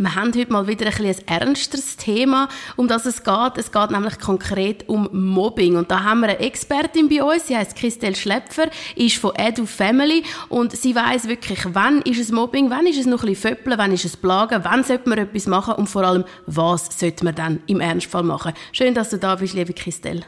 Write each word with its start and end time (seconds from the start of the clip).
Wir 0.00 0.14
haben 0.14 0.32
heute 0.32 0.52
mal 0.52 0.68
wieder 0.68 0.86
ein, 0.86 0.92
bisschen 0.92 1.26
ein 1.26 1.40
ernsteres 1.40 1.96
Thema, 1.96 2.48
um 2.76 2.86
das 2.86 3.04
es 3.04 3.24
geht. 3.24 3.52
Es 3.56 3.72
geht 3.72 3.90
nämlich 3.90 4.20
konkret 4.20 4.88
um 4.88 5.08
Mobbing. 5.10 5.74
Und 5.74 5.90
da 5.90 6.04
haben 6.04 6.20
wir 6.20 6.28
eine 6.28 6.38
Expertin 6.38 7.08
bei 7.08 7.20
uns. 7.20 7.48
Sie 7.48 7.56
heißt 7.56 7.74
Christelle 7.74 8.14
Schlepfer, 8.14 8.68
ist 8.94 9.16
von 9.16 9.32
Edu 9.34 9.66
Family 9.66 10.22
und 10.50 10.70
sie 10.70 10.94
weiß 10.94 11.26
wirklich, 11.26 11.58
wann 11.72 12.02
ist 12.02 12.20
es 12.20 12.30
Mobbing, 12.30 12.70
wann 12.70 12.86
ist 12.86 13.00
es 13.00 13.06
noch 13.06 13.24
ein 13.24 13.30
bisschen 13.30 13.56
Föppeln, 13.56 13.76
wann 13.76 13.90
ist 13.90 14.04
es 14.04 14.16
Plagen, 14.16 14.60
wann 14.62 14.84
sollte 14.84 15.08
man 15.08 15.18
etwas 15.18 15.48
machen 15.48 15.74
und 15.74 15.88
vor 15.88 16.04
allem, 16.04 16.24
was 16.46 16.96
sollte 16.96 17.24
man 17.24 17.34
dann 17.34 17.60
im 17.66 17.80
Ernstfall 17.80 18.22
machen. 18.22 18.52
Schön, 18.70 18.94
dass 18.94 19.10
du 19.10 19.18
da 19.18 19.34
bist, 19.34 19.54
liebe 19.54 19.72
Christelle. 19.72 20.22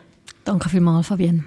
Danke 0.44 0.70
vielmals, 0.70 1.08
Fabienne. 1.08 1.44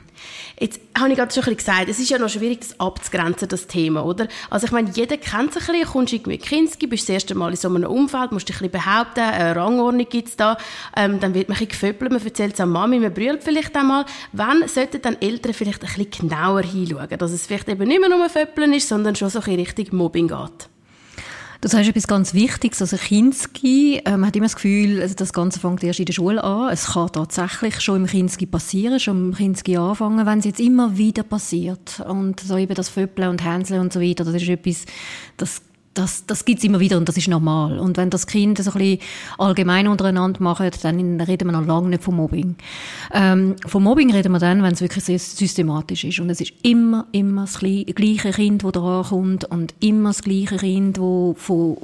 Jetzt 0.59 0.79
habe 0.97 1.09
ich 1.09 1.17
gerade 1.17 1.33
schon 1.33 1.43
ein 1.43 1.57
gesagt, 1.57 1.89
es 1.89 1.99
ist 1.99 2.09
ja 2.09 2.19
noch 2.19 2.29
schwierig, 2.29 2.59
das 2.59 2.79
abzugrenzen, 2.79 3.47
das 3.47 3.65
Thema, 3.65 4.05
oder? 4.05 4.27
Also 4.51 4.67
ich 4.67 4.71
meine, 4.71 4.91
jeder 4.91 5.17
kennt 5.17 5.51
sich 5.53 5.67
ein 5.67 5.73
bisschen, 5.73 5.91
kommst 5.91 6.13
irgendwie 6.13 6.37
Kinski, 6.37 6.85
bist 6.85 7.09
das 7.09 7.13
erste 7.15 7.35
Mal 7.35 7.49
in 7.49 7.55
so 7.55 7.67
einem 7.69 7.89
Umfeld, 7.89 8.31
musst 8.31 8.47
dich 8.47 8.61
ein 8.61 8.69
bisschen 8.69 8.85
behaupten, 8.85 9.21
eine 9.21 9.55
Rangordnung 9.55 10.07
gibt 10.07 10.29
es 10.29 10.35
da, 10.37 10.57
ähm, 10.95 11.19
dann 11.19 11.33
wird 11.33 11.49
man 11.49 11.57
ein 11.57 11.67
bisschen 11.67 11.69
geföppelt, 11.69 12.11
man 12.11 12.23
erzählt 12.23 12.53
es 12.53 12.59
an 12.59 12.69
Mami, 12.69 12.99
man 12.99 13.13
brüllt 13.13 13.43
vielleicht 13.43 13.75
einmal. 13.75 14.05
Wann 14.31 14.67
sollten 14.67 15.01
dann 15.01 15.19
Eltern 15.19 15.53
vielleicht 15.53 15.83
ein 15.83 15.87
bisschen 15.87 16.29
genauer 16.29 16.61
hinschauen, 16.61 17.17
dass 17.17 17.31
es 17.31 17.47
vielleicht 17.47 17.67
eben 17.69 17.87
nicht 17.87 17.99
mehr 17.99 18.09
nur 18.09 18.29
Föppeln 18.29 18.73
ist, 18.73 18.87
sondern 18.87 19.15
schon 19.15 19.29
so 19.29 19.39
ein 19.39 19.45
bisschen 19.45 19.59
Richtung 19.59 19.97
Mobbing 19.97 20.27
geht? 20.27 20.72
Du 21.63 21.69
sagst 21.69 21.87
etwas 21.87 22.07
ganz 22.07 22.33
Wichtiges, 22.33 22.81
also 22.81 22.97
Kinski, 22.97 24.01
äh, 24.03 24.17
man 24.17 24.25
hat 24.25 24.35
immer 24.35 24.47
das 24.47 24.55
Gefühl, 24.55 25.01
also 25.01 25.15
das 25.15 25.31
Ganze 25.31 25.61
fängt 25.61 25.81
erst 25.81 25.97
in 25.97 26.05
der 26.05 26.11
Schule 26.11 26.43
an. 26.43 26.69
Es 26.73 26.87
kann 26.87 27.09
tatsächlich 27.09 27.79
schon 27.79 28.01
im 28.01 28.05
Kinski 28.05 28.45
passieren, 28.45 28.99
schon 28.99 29.27
im 29.27 29.33
Kinski 29.33 29.77
anfangen, 29.77 30.25
wenn 30.25 30.39
es 30.39 30.43
jetzt 30.43 30.59
immer 30.59 30.97
wieder 30.97 31.23
passiert. 31.23 32.01
Und 32.05 32.41
so 32.41 32.57
eben 32.57 32.75
das 32.75 32.89
Föppeln 32.89 33.29
und 33.29 33.45
Hänseln 33.45 33.79
und 33.79 33.93
so 33.93 34.01
weiter, 34.01 34.25
das 34.25 34.33
ist 34.33 34.49
etwas, 34.49 34.83
das 35.37 35.61
das, 35.93 36.25
das 36.25 36.45
gibt's 36.45 36.63
immer 36.63 36.79
wieder 36.79 36.97
und 36.97 37.07
das 37.07 37.17
ist 37.17 37.27
normal. 37.27 37.79
Und 37.79 37.97
wenn 37.97 38.09
das 38.09 38.27
Kind 38.27 38.57
so 38.57 38.71
ein 38.71 38.77
bisschen 38.77 38.99
allgemein 39.37 39.87
untereinander 39.87 40.41
macht, 40.41 40.83
dann 40.83 41.21
reden 41.21 41.47
wir 41.47 41.51
noch 41.51 41.65
lange 41.65 41.89
nicht 41.89 42.03
von 42.03 42.15
Mobbing. 42.15 42.55
Ähm, 43.13 43.55
von 43.65 43.83
Mobbing 43.83 44.11
reden 44.11 44.31
wir 44.31 44.39
dann, 44.39 44.63
wenn 44.63 44.73
es 44.73 44.81
wirklich 44.81 45.03
sehr 45.03 45.19
systematisch 45.19 46.03
ist. 46.03 46.19
Und 46.19 46.29
es 46.29 46.41
ist 46.41 46.53
immer, 46.63 47.05
immer 47.11 47.41
das 47.41 47.59
gleiche 47.59 48.31
Kind, 48.31 48.63
das 48.63 48.71
da 48.71 49.05
kommt 49.07 49.45
und 49.45 49.73
immer 49.79 50.09
das 50.09 50.23
gleiche 50.23 50.57
Kind, 50.57 50.97
das 50.97 51.35
von 51.37 51.77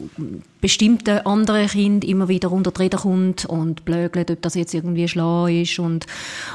bestimmten 0.61 1.19
anderen 1.19 1.67
Kind 1.67 2.03
immer 2.03 2.27
wieder 2.27 2.51
unter 2.51 2.71
die 2.71 2.81
Rede 2.81 2.97
kommt 2.97 3.45
und 3.45 3.85
blögelt, 3.85 4.29
ob 4.31 4.41
das 4.41 4.55
jetzt 4.55 4.73
irgendwie 4.73 5.07
schlau 5.07 5.47
ist 5.47 5.79
und, 5.79 6.05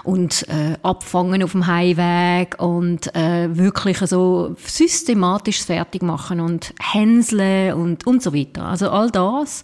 und 0.02 0.46
äh, 0.48 0.77
abfangen 0.83 1.42
auf 1.42 1.52
dem 1.52 1.66
Heimweg 1.66 2.61
und 2.61 3.14
äh, 3.14 3.56
wirklich 3.56 3.98
so 3.98 4.56
systematisch 4.64 5.62
fertig 5.62 6.02
machen 6.02 6.41
und 6.41 6.74
hänseln 6.80 7.74
und, 7.74 8.06
und 8.06 8.22
so 8.22 8.34
weiter. 8.34 8.64
Also 8.64 8.91
all 8.91 9.11
das, 9.11 9.62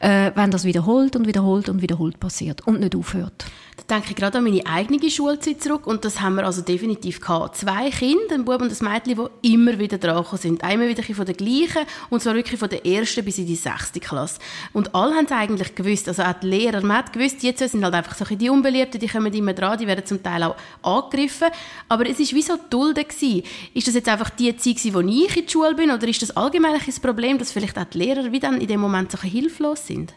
äh, 0.00 0.32
wenn 0.34 0.50
das 0.50 0.64
wiederholt 0.64 1.16
und 1.16 1.26
wiederholt 1.26 1.68
und 1.68 1.82
wiederholt 1.82 2.18
passiert 2.18 2.66
und 2.66 2.80
nicht 2.80 2.96
aufhört. 2.96 3.46
Denke 3.88 4.10
ich 4.10 4.16
gerade 4.16 4.38
an 4.38 4.44
meine 4.44 4.66
eigene 4.66 5.08
Schulzeit 5.08 5.62
zurück 5.62 5.86
und 5.86 6.04
das 6.04 6.20
haben 6.20 6.34
wir 6.34 6.44
also 6.44 6.60
definitiv 6.60 7.20
gehabt. 7.20 7.56
Zwei 7.56 7.90
Kinder, 7.90 8.34
ein 8.34 8.44
Bub 8.44 8.60
und 8.60 8.72
ein 8.72 8.92
Mädchen, 8.92 9.28
die 9.42 9.52
immer 9.52 9.78
wieder 9.78 9.96
dran 9.98 10.24
sind. 10.32 10.64
Einmal 10.64 10.88
wieder 10.88 11.04
von 11.04 11.24
der 11.24 11.36
gleichen 11.36 11.86
und 12.10 12.20
zwar 12.20 12.34
wirklich 12.34 12.58
von 12.58 12.68
der 12.68 12.84
ersten 12.84 13.24
bis 13.24 13.38
in 13.38 13.46
die 13.46 13.54
sechste 13.54 14.00
Klasse. 14.00 14.40
Und 14.72 14.92
alle 14.92 15.14
haben 15.14 15.26
es 15.26 15.30
eigentlich 15.30 15.76
gewusst, 15.76 16.08
also 16.08 16.22
auch 16.22 16.32
die 16.32 16.48
Lehrer, 16.48 16.80
man 16.80 16.96
hat 16.96 17.12
gewusst, 17.12 17.44
jetzt 17.44 17.60
sind 17.60 17.84
halt 17.84 17.94
einfach 17.94 18.16
so 18.16 18.24
die 18.24 18.50
Unbeliebten, 18.50 18.98
die 18.98 19.06
kommen 19.06 19.32
immer 19.32 19.52
dran, 19.52 19.78
die 19.78 19.86
werden 19.86 20.04
zum 20.04 20.20
Teil 20.20 20.42
auch 20.42 20.56
angegriffen. 20.82 21.48
Aber 21.88 22.08
es 22.10 22.18
ist 22.18 22.34
wie 22.34 22.42
so 22.42 22.54
Dulden 22.68 23.06
gewesen. 23.06 23.44
Ist 23.72 23.86
das 23.86 23.94
jetzt 23.94 24.08
einfach 24.08 24.30
die 24.30 24.56
Zeit 24.56 24.78
gewesen, 24.78 24.94
wo 24.94 25.00
ich 25.00 25.36
in 25.36 25.44
der 25.44 25.50
Schule 25.52 25.74
bin 25.76 25.92
oder 25.92 26.08
ist 26.08 26.22
das 26.22 26.36
allgemein 26.36 26.74
ein 26.74 27.00
Problem, 27.00 27.38
dass 27.38 27.52
vielleicht 27.52 27.78
auch 27.78 27.84
die 27.84 27.98
Lehrer 27.98 28.32
wie 28.32 28.40
dann 28.40 28.60
in 28.60 28.66
dem 28.66 28.80
Moment 28.80 29.12
so 29.12 29.22
hilflos 29.22 29.86
sind? 29.86 30.12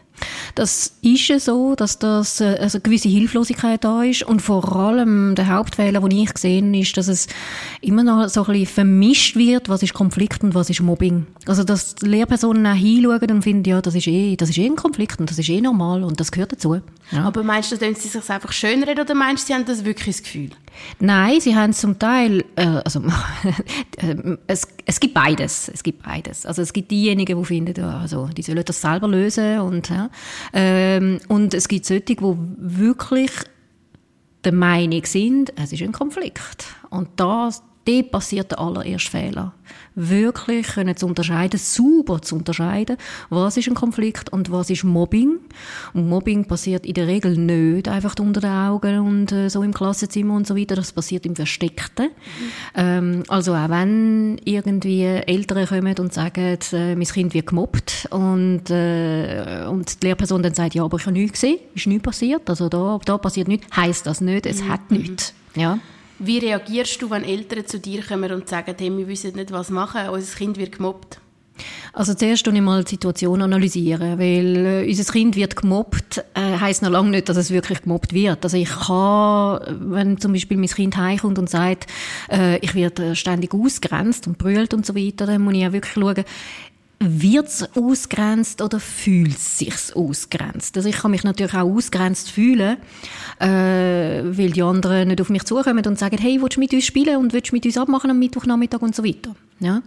Das 0.54 0.96
ist 1.02 1.44
so, 1.44 1.74
dass 1.74 1.98
das 1.98 2.40
äh, 2.40 2.56
also 2.60 2.80
gewisse 2.80 3.08
Hilflosigkeit 3.08 3.59
da 3.80 4.02
ist 4.02 4.22
und 4.22 4.40
vor 4.40 4.74
allem 4.74 5.34
der 5.34 5.48
Hauptfehler, 5.48 6.00
den 6.00 6.10
ich 6.10 6.32
gesehen 6.32 6.74
ist, 6.74 6.96
dass 6.96 7.08
es 7.08 7.26
immer 7.80 8.02
noch 8.02 8.28
so 8.28 8.44
ein 8.44 8.52
bisschen 8.52 8.66
vermischt 8.66 9.36
wird, 9.36 9.68
was 9.68 9.82
ist 9.82 9.94
Konflikt 9.94 10.42
und 10.42 10.54
was 10.54 10.70
ist 10.70 10.80
Mobbing. 10.80 11.26
Also 11.46 11.64
dass 11.64 11.94
die 11.94 12.06
Lehrpersonen 12.06 12.66
auch 12.66 12.74
hinschauen 12.74 13.30
und 13.30 13.42
finden, 13.42 13.68
ja, 13.68 13.80
das 13.80 13.94
ist 13.94 14.06
eh, 14.06 14.36
das 14.36 14.50
ist 14.50 14.58
eh 14.58 14.66
ein 14.66 14.76
Konflikt 14.76 15.20
und 15.20 15.30
das 15.30 15.38
ist 15.38 15.48
eh 15.48 15.60
normal 15.60 16.04
und 16.04 16.20
das 16.20 16.32
gehört 16.32 16.52
dazu. 16.52 16.80
Ja. 17.10 17.24
Aber 17.24 17.42
meinst 17.42 17.72
du, 17.72 17.76
dass 17.76 18.02
sie 18.02 18.08
sich 18.08 18.30
einfach 18.30 18.52
schönreden 18.52 19.04
oder 19.04 19.14
meinst 19.14 19.44
du, 19.44 19.46
sie 19.48 19.54
haben 19.54 19.64
das 19.64 19.84
wirklich 19.84 20.16
das 20.16 20.22
Gefühl? 20.22 20.50
Nein, 20.98 21.40
sie 21.40 21.54
haben 21.56 21.72
zum 21.72 21.98
Teil, 21.98 22.44
äh, 22.56 22.66
also 22.84 23.02
äh, 23.96 24.36
es, 24.46 24.68
es 24.86 25.00
gibt 25.00 25.14
beides, 25.14 25.70
es 25.72 25.82
gibt 25.82 26.02
beides. 26.02 26.46
Also 26.46 26.62
es 26.62 26.72
gibt 26.72 26.90
diejenigen, 26.90 27.38
die 27.38 27.44
finden, 27.44 27.84
also 27.84 28.26
die 28.26 28.42
sollen 28.42 28.64
das 28.64 28.80
selber 28.80 29.08
lösen 29.08 29.60
und 29.60 29.88
ja, 29.88 30.10
ähm, 30.52 31.20
und 31.28 31.54
es 31.54 31.68
gibt 31.68 31.86
solche, 31.86 32.02
die 32.02 32.18
wirklich 32.20 33.30
der 34.44 34.52
Meinung 34.52 35.04
sind, 35.04 35.52
es 35.56 35.72
ist 35.72 35.82
ein 35.82 35.92
Konflikt 35.92 36.64
und 36.90 37.08
das 37.16 37.62
dort 37.86 38.10
passiert 38.10 38.50
der 38.50 38.58
allererste 38.58 39.10
Fehler. 39.10 39.52
Wirklich 39.94 40.66
können 40.68 40.96
zu 40.96 41.06
unterscheiden, 41.06 41.58
sauber 41.58 42.22
zu 42.22 42.36
unterscheiden, 42.36 42.96
was 43.28 43.56
ist 43.56 43.68
ein 43.68 43.74
Konflikt 43.74 44.32
und 44.32 44.50
was 44.50 44.70
ist 44.70 44.84
Mobbing. 44.84 45.38
Und 45.94 46.08
Mobbing 46.08 46.44
passiert 46.44 46.86
in 46.86 46.94
der 46.94 47.06
Regel 47.06 47.36
nicht 47.36 47.88
einfach 47.88 48.14
unter 48.20 48.40
den 48.40 48.50
Augen 48.50 49.00
und 49.00 49.32
äh, 49.32 49.48
so 49.48 49.62
im 49.62 49.74
Klassenzimmer 49.74 50.34
und 50.34 50.46
so 50.46 50.56
weiter. 50.56 50.76
Das 50.76 50.92
passiert 50.92 51.26
im 51.26 51.36
Versteckten. 51.36 52.06
Mhm. 52.06 52.50
Ähm, 52.76 53.22
also 53.28 53.54
auch 53.54 53.68
wenn 53.68 54.40
irgendwie 54.44 55.04
Eltern 55.04 55.66
kommen 55.66 55.94
und 55.98 56.12
sagen, 56.12 56.58
äh, 56.72 56.94
mein 56.94 57.06
Kind 57.06 57.34
wird 57.34 57.46
gemobbt 57.46 58.08
und, 58.10 58.70
äh, 58.70 59.66
und 59.68 60.02
die 60.02 60.06
Lehrperson 60.06 60.42
dann 60.42 60.54
sagt, 60.54 60.74
ja, 60.74 60.84
aber 60.84 60.98
ich 60.98 61.06
habe 61.06 61.12
nichts 61.12 61.40
gesehen, 61.40 61.58
ist 61.74 61.86
nichts 61.86 62.04
passiert, 62.04 62.48
also 62.48 62.68
da, 62.68 62.98
da 63.04 63.18
passiert 63.18 63.48
nichts, 63.48 63.66
heisst 63.76 64.06
das 64.06 64.20
nicht, 64.20 64.46
es 64.46 64.62
mhm. 64.62 64.68
hat 64.68 64.90
nichts. 64.90 65.34
Ja. 65.54 65.78
Wie 66.22 66.38
reagierst 66.38 67.00
du, 67.00 67.08
wenn 67.08 67.24
Eltern 67.24 67.66
zu 67.66 67.78
dir 67.78 68.02
kommen 68.02 68.30
und 68.30 68.46
sagen, 68.46 68.74
hey, 68.78 68.94
wir 68.94 69.08
wissen 69.08 69.34
nicht, 69.34 69.52
was 69.52 69.70
machen, 69.70 70.10
unser 70.10 70.36
Kind 70.36 70.58
wird 70.58 70.72
gemobbt? 70.72 71.18
Also 71.92 72.14
zuerst 72.14 72.46
ich 72.46 72.60
mal 72.60 72.84
die 72.84 72.90
Situation 72.90 73.40
analysieren, 73.42 74.18
weil 74.18 74.84
äh, 74.84 74.88
unser 74.88 75.12
Kind 75.12 75.34
wird 75.34 75.56
gemobbt, 75.56 76.24
äh, 76.34 76.58
heißt 76.58 76.82
noch 76.82 76.90
lange 76.90 77.10
nicht, 77.10 77.28
dass 77.28 77.36
es 77.36 77.50
wirklich 77.50 77.82
gemobbt 77.82 78.12
wird. 78.12 78.44
Also 78.44 78.58
ich 78.58 78.68
kann, 78.68 79.60
wenn 79.90 80.18
zum 80.18 80.32
Beispiel 80.32 80.56
mein 80.56 80.68
Kind 80.68 80.96
heimkommt 80.96 81.38
und 81.38 81.50
sagt, 81.50 81.86
äh, 82.30 82.58
ich 82.58 82.74
werde 82.74 83.16
ständig 83.16 83.54
ausgrenzt 83.54 84.26
und 84.26 84.38
brüllt 84.38 84.74
und 84.74 84.86
so 84.86 84.94
weiter, 84.94 85.26
dann 85.26 85.42
muss 85.42 85.54
ich 85.54 85.66
auch 85.66 85.72
wirklich 85.72 85.94
schauen, 85.94 86.24
wird 87.02 87.48
es 87.48 87.66
ausgrenzt 87.76 88.60
oder 88.60 88.78
fühlt 88.78 89.36
es 89.36 89.58
sich 89.58 89.96
ausgrenzt? 89.96 90.76
Also 90.76 90.88
ich 90.88 90.96
kann 90.96 91.10
mich 91.10 91.24
natürlich 91.24 91.54
auch 91.54 91.74
ausgrenzt 91.74 92.30
fühlen, 92.30 92.76
äh, 93.38 93.46
weil 93.46 94.50
die 94.50 94.62
anderen 94.62 95.08
nicht 95.08 95.20
auf 95.20 95.30
mich 95.30 95.44
zukommen 95.44 95.84
und 95.86 95.98
sagen, 95.98 96.18
hey, 96.18 96.40
willst 96.42 96.56
du 96.56 96.60
mit 96.60 96.74
uns 96.74 96.84
spielen 96.84 97.16
und 97.16 97.32
willst 97.32 97.52
du 97.52 97.56
mit 97.56 97.64
uns 97.64 97.78
abmachen 97.78 98.10
am 98.10 98.18
Mittwochnachmittag 98.18 98.82
und 98.82 98.94
so 98.94 99.02
weiter. 99.02 99.34
Ja? 99.60 99.80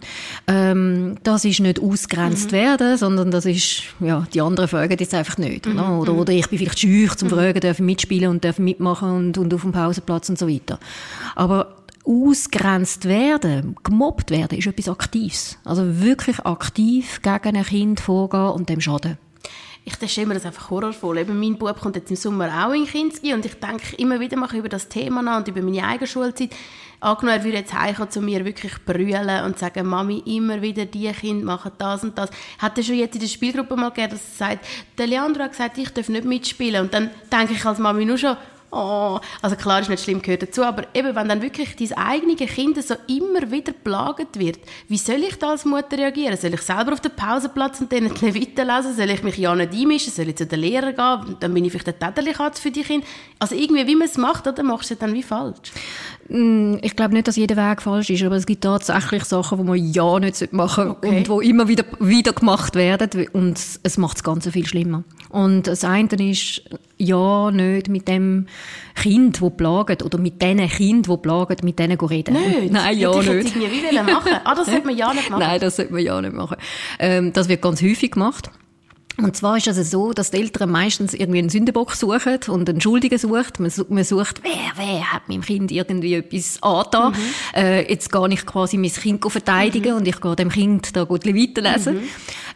Ähm, 0.48 1.16
das 1.22 1.44
ist 1.44 1.60
nicht 1.60 1.80
ausgrenzt 1.80 2.50
mhm. 2.50 2.56
werden, 2.56 2.96
sondern 2.96 3.30
das 3.30 3.46
ist, 3.46 3.84
ja, 4.00 4.26
die 4.34 4.40
anderen 4.40 4.68
fragen 4.68 4.96
jetzt 4.98 5.14
einfach 5.14 5.38
nicht. 5.38 5.66
Mhm. 5.66 5.78
Oder, 5.78 6.14
oder 6.14 6.32
ich 6.32 6.48
bin 6.48 6.58
vielleicht 6.58 6.80
schüch 6.80 7.14
zum 7.14 7.28
mhm. 7.28 7.34
Fragen, 7.34 7.60
dürfen 7.60 7.86
mitspielen 7.86 8.30
und 8.30 8.42
dürfen 8.42 8.64
mitmachen 8.64 9.10
und, 9.10 9.38
und 9.38 9.54
auf 9.54 9.62
dem 9.62 9.70
Pausenplatz 9.70 10.30
und 10.30 10.38
so 10.38 10.48
weiter. 10.48 10.80
Aber 11.36 11.76
ausgrenzt 12.04 13.06
werden, 13.06 13.76
gemobbt 13.82 14.30
werden, 14.30 14.58
ist 14.58 14.66
etwas 14.66 14.88
Aktives. 14.88 15.58
Also 15.64 16.00
wirklich 16.00 16.38
aktiv 16.40 17.20
gegen 17.22 17.56
ein 17.56 17.64
Kind 17.64 18.00
vorgehen 18.00 18.50
und 18.50 18.68
dem 18.68 18.80
schaden. 18.80 19.18
Ich 19.86 20.10
stelle 20.10 20.26
mir 20.26 20.34
das 20.34 20.46
einfach 20.46 20.70
horrorvoll. 20.70 21.18
Eben 21.18 21.38
mein 21.38 21.58
Bub 21.58 21.78
kommt 21.78 21.96
jetzt 21.96 22.10
im 22.10 22.16
Sommer 22.16 22.66
auch 22.66 22.72
in 22.72 22.86
Kinski 22.86 23.34
und 23.34 23.44
ich 23.44 23.54
denke 23.54 23.96
immer 23.96 24.18
wieder 24.18 24.38
mache 24.38 24.56
über 24.56 24.70
das 24.70 24.88
Thema 24.88 25.22
nach 25.22 25.38
und 25.38 25.48
über 25.48 25.60
meine 25.60 25.86
eigene 25.86 26.06
Schulzeit. 26.06 26.50
Angenommen, 27.00 27.38
er 27.38 27.44
würde 27.44 27.58
jetzt 27.58 27.74
heimkommen 27.74 28.10
zu 28.10 28.22
mir 28.22 28.46
wirklich 28.46 28.82
brüllen 28.86 29.44
und 29.44 29.58
sagen, 29.58 29.86
Mami, 29.86 30.22
immer 30.24 30.62
wieder, 30.62 30.86
die 30.86 31.12
Kinder 31.12 31.44
machen 31.44 31.72
das 31.76 32.02
und 32.02 32.16
das. 32.16 32.30
Hat 32.58 32.78
er 32.78 32.84
schon 32.84 32.94
jetzt 32.94 33.14
in 33.14 33.20
der 33.20 33.28
Spielgruppe 33.28 33.76
mal 33.76 33.90
gegeben, 33.90 34.12
dass 34.12 34.40
er 34.40 34.48
sagt, 34.48 34.66
der 34.96 35.06
Leandro 35.06 35.42
hat 35.42 35.50
gesagt, 35.50 35.76
ich 35.76 35.90
darf 35.90 36.08
nicht 36.08 36.24
mitspielen. 36.24 36.84
Und 36.84 36.94
dann 36.94 37.10
denke 37.30 37.52
ich 37.52 37.66
als 37.66 37.78
Mami 37.78 38.06
nur 38.06 38.16
schon, 38.16 38.38
oh, 38.74 39.20
also 39.40 39.56
klar 39.56 39.80
ist 39.80 39.88
nicht 39.88 40.02
schlimm, 40.02 40.20
gehört 40.20 40.42
dazu, 40.42 40.64
aber 40.64 40.84
eben, 40.94 41.14
wenn 41.14 41.28
dann 41.28 41.42
wirklich 41.42 41.76
dein 41.76 41.92
eigene 41.96 42.34
Kind 42.36 42.82
so 42.82 42.94
immer 43.06 43.50
wieder 43.50 43.72
plagt 43.72 44.38
wird, 44.38 44.58
wie 44.88 44.98
soll 44.98 45.22
ich 45.22 45.38
da 45.38 45.50
als 45.50 45.64
Mutter 45.64 45.96
reagieren? 45.96 46.36
Soll 46.36 46.54
ich 46.54 46.62
selber 46.62 46.92
auf 46.92 47.00
den 47.00 47.12
Pausenplatz 47.12 47.80
und 47.80 47.92
denen 47.92 48.12
die 48.12 48.26
Leviten 48.26 48.66
lesen? 48.66 48.94
Soll 48.94 49.10
ich 49.10 49.22
mich 49.22 49.38
ja 49.38 49.54
nicht 49.54 49.72
einmischen? 49.72 50.12
Soll 50.12 50.28
ich 50.28 50.36
zu 50.36 50.46
den 50.46 50.60
Lehrern 50.60 50.94
gehen? 50.94 51.36
Dann 51.40 51.54
bin 51.54 51.64
ich 51.64 51.72
vielleicht 51.72 51.86
der 51.86 51.98
Täterlikatz 51.98 52.58
für 52.58 52.70
die 52.70 52.82
Kinder. 52.82 53.06
Also 53.38 53.54
irgendwie, 53.54 53.86
wie 53.86 53.96
man 53.96 54.08
es 54.08 54.18
macht, 54.18 54.46
oder 54.46 54.62
machst 54.62 54.90
du 54.90 54.94
es 54.94 55.00
dann 55.00 55.14
wie 55.14 55.22
falsch? 55.22 55.72
Mm, 56.28 56.76
ich 56.82 56.96
glaube 56.96 57.14
nicht, 57.14 57.28
dass 57.28 57.36
jeder 57.36 57.56
Weg 57.56 57.82
falsch 57.82 58.10
ist, 58.10 58.22
aber 58.22 58.36
es 58.36 58.46
gibt 58.46 58.64
tatsächlich 58.64 59.24
Sachen, 59.24 59.58
die 59.58 59.64
man 59.64 59.92
ja 59.92 60.18
nicht 60.20 60.52
machen 60.52 60.84
sollte 60.86 61.06
okay. 61.06 61.24
und 61.28 61.42
die 61.42 61.48
immer 61.48 61.68
wieder, 61.68 61.84
wieder 62.00 62.32
gemacht 62.32 62.74
werden 62.74 63.28
und 63.32 63.58
es 63.82 63.98
macht 63.98 64.18
das 64.18 64.24
Ganze 64.24 64.52
viel 64.52 64.66
schlimmer. 64.66 65.04
Und 65.30 65.66
das 65.66 65.84
eine 65.84 66.08
ist, 66.30 66.62
ja, 66.96 67.50
nicht 67.50 67.88
mit 67.88 68.06
dem 68.06 68.46
Kind, 68.94 69.42
das 69.42 69.56
plagt, 69.56 70.02
oder 70.04 70.18
mit 70.18 70.40
diesen 70.40 70.68
Kind, 70.68 71.08
die 71.08 71.16
plagen, 71.16 71.56
mit 71.62 71.78
denen 71.78 71.98
reden. 71.98 72.34
Nicht? 72.34 72.70
Nein, 72.72 72.98
ja, 72.98 73.10
ich 73.20 73.28
nicht. 73.28 73.56
Ich 73.56 73.56
irgendwie 73.56 74.12
machen. 74.12 74.32
Ah, 74.44 74.54
das 74.54 74.66
sollte 74.66 74.86
man 74.86 74.96
ja 74.96 75.12
nicht 75.12 75.30
machen. 75.30 75.40
Nein, 75.40 75.60
das 75.60 75.76
sollte 75.76 75.92
man 75.92 76.02
ja 76.02 76.20
nicht 76.20 76.34
machen. 76.34 76.56
Ähm, 76.98 77.32
das 77.32 77.48
wird 77.48 77.62
ganz 77.62 77.82
häufig 77.82 78.12
gemacht. 78.12 78.50
Und 79.16 79.36
zwar 79.36 79.56
ist 79.56 79.68
es 79.68 79.90
so, 79.90 80.12
dass 80.12 80.30
die 80.30 80.38
Eltern 80.38 80.70
meistens 80.70 81.14
irgendwie 81.14 81.38
einen 81.38 81.48
Sündenbock 81.48 81.94
suchen 81.94 82.38
und 82.48 82.68
einen 82.68 82.80
Schuldigen 82.80 83.16
sucht. 83.16 83.60
Man, 83.60 83.70
sucht, 83.70 84.40
wer, 84.42 84.72
wer 84.76 85.12
hat 85.12 85.28
meinem 85.28 85.42
Kind 85.42 85.70
irgendwie 85.70 86.14
etwas 86.14 86.62
angetan. 86.62 87.12
Mhm. 87.12 87.18
Äh, 87.54 87.90
jetzt 87.90 88.10
gehe 88.10 88.28
ich 88.30 88.44
quasi 88.44 88.76
mein 88.76 88.92
Kind 88.92 89.24
verteidigen 89.24 89.92
mhm. 89.92 89.98
und 89.98 90.08
ich 90.08 90.20
gehe 90.20 90.36
dem 90.36 90.48
Kind 90.48 90.96
da 90.96 91.04
gut 91.04 91.26
weiterlesen. 91.26 91.94
Mhm. 91.94 92.02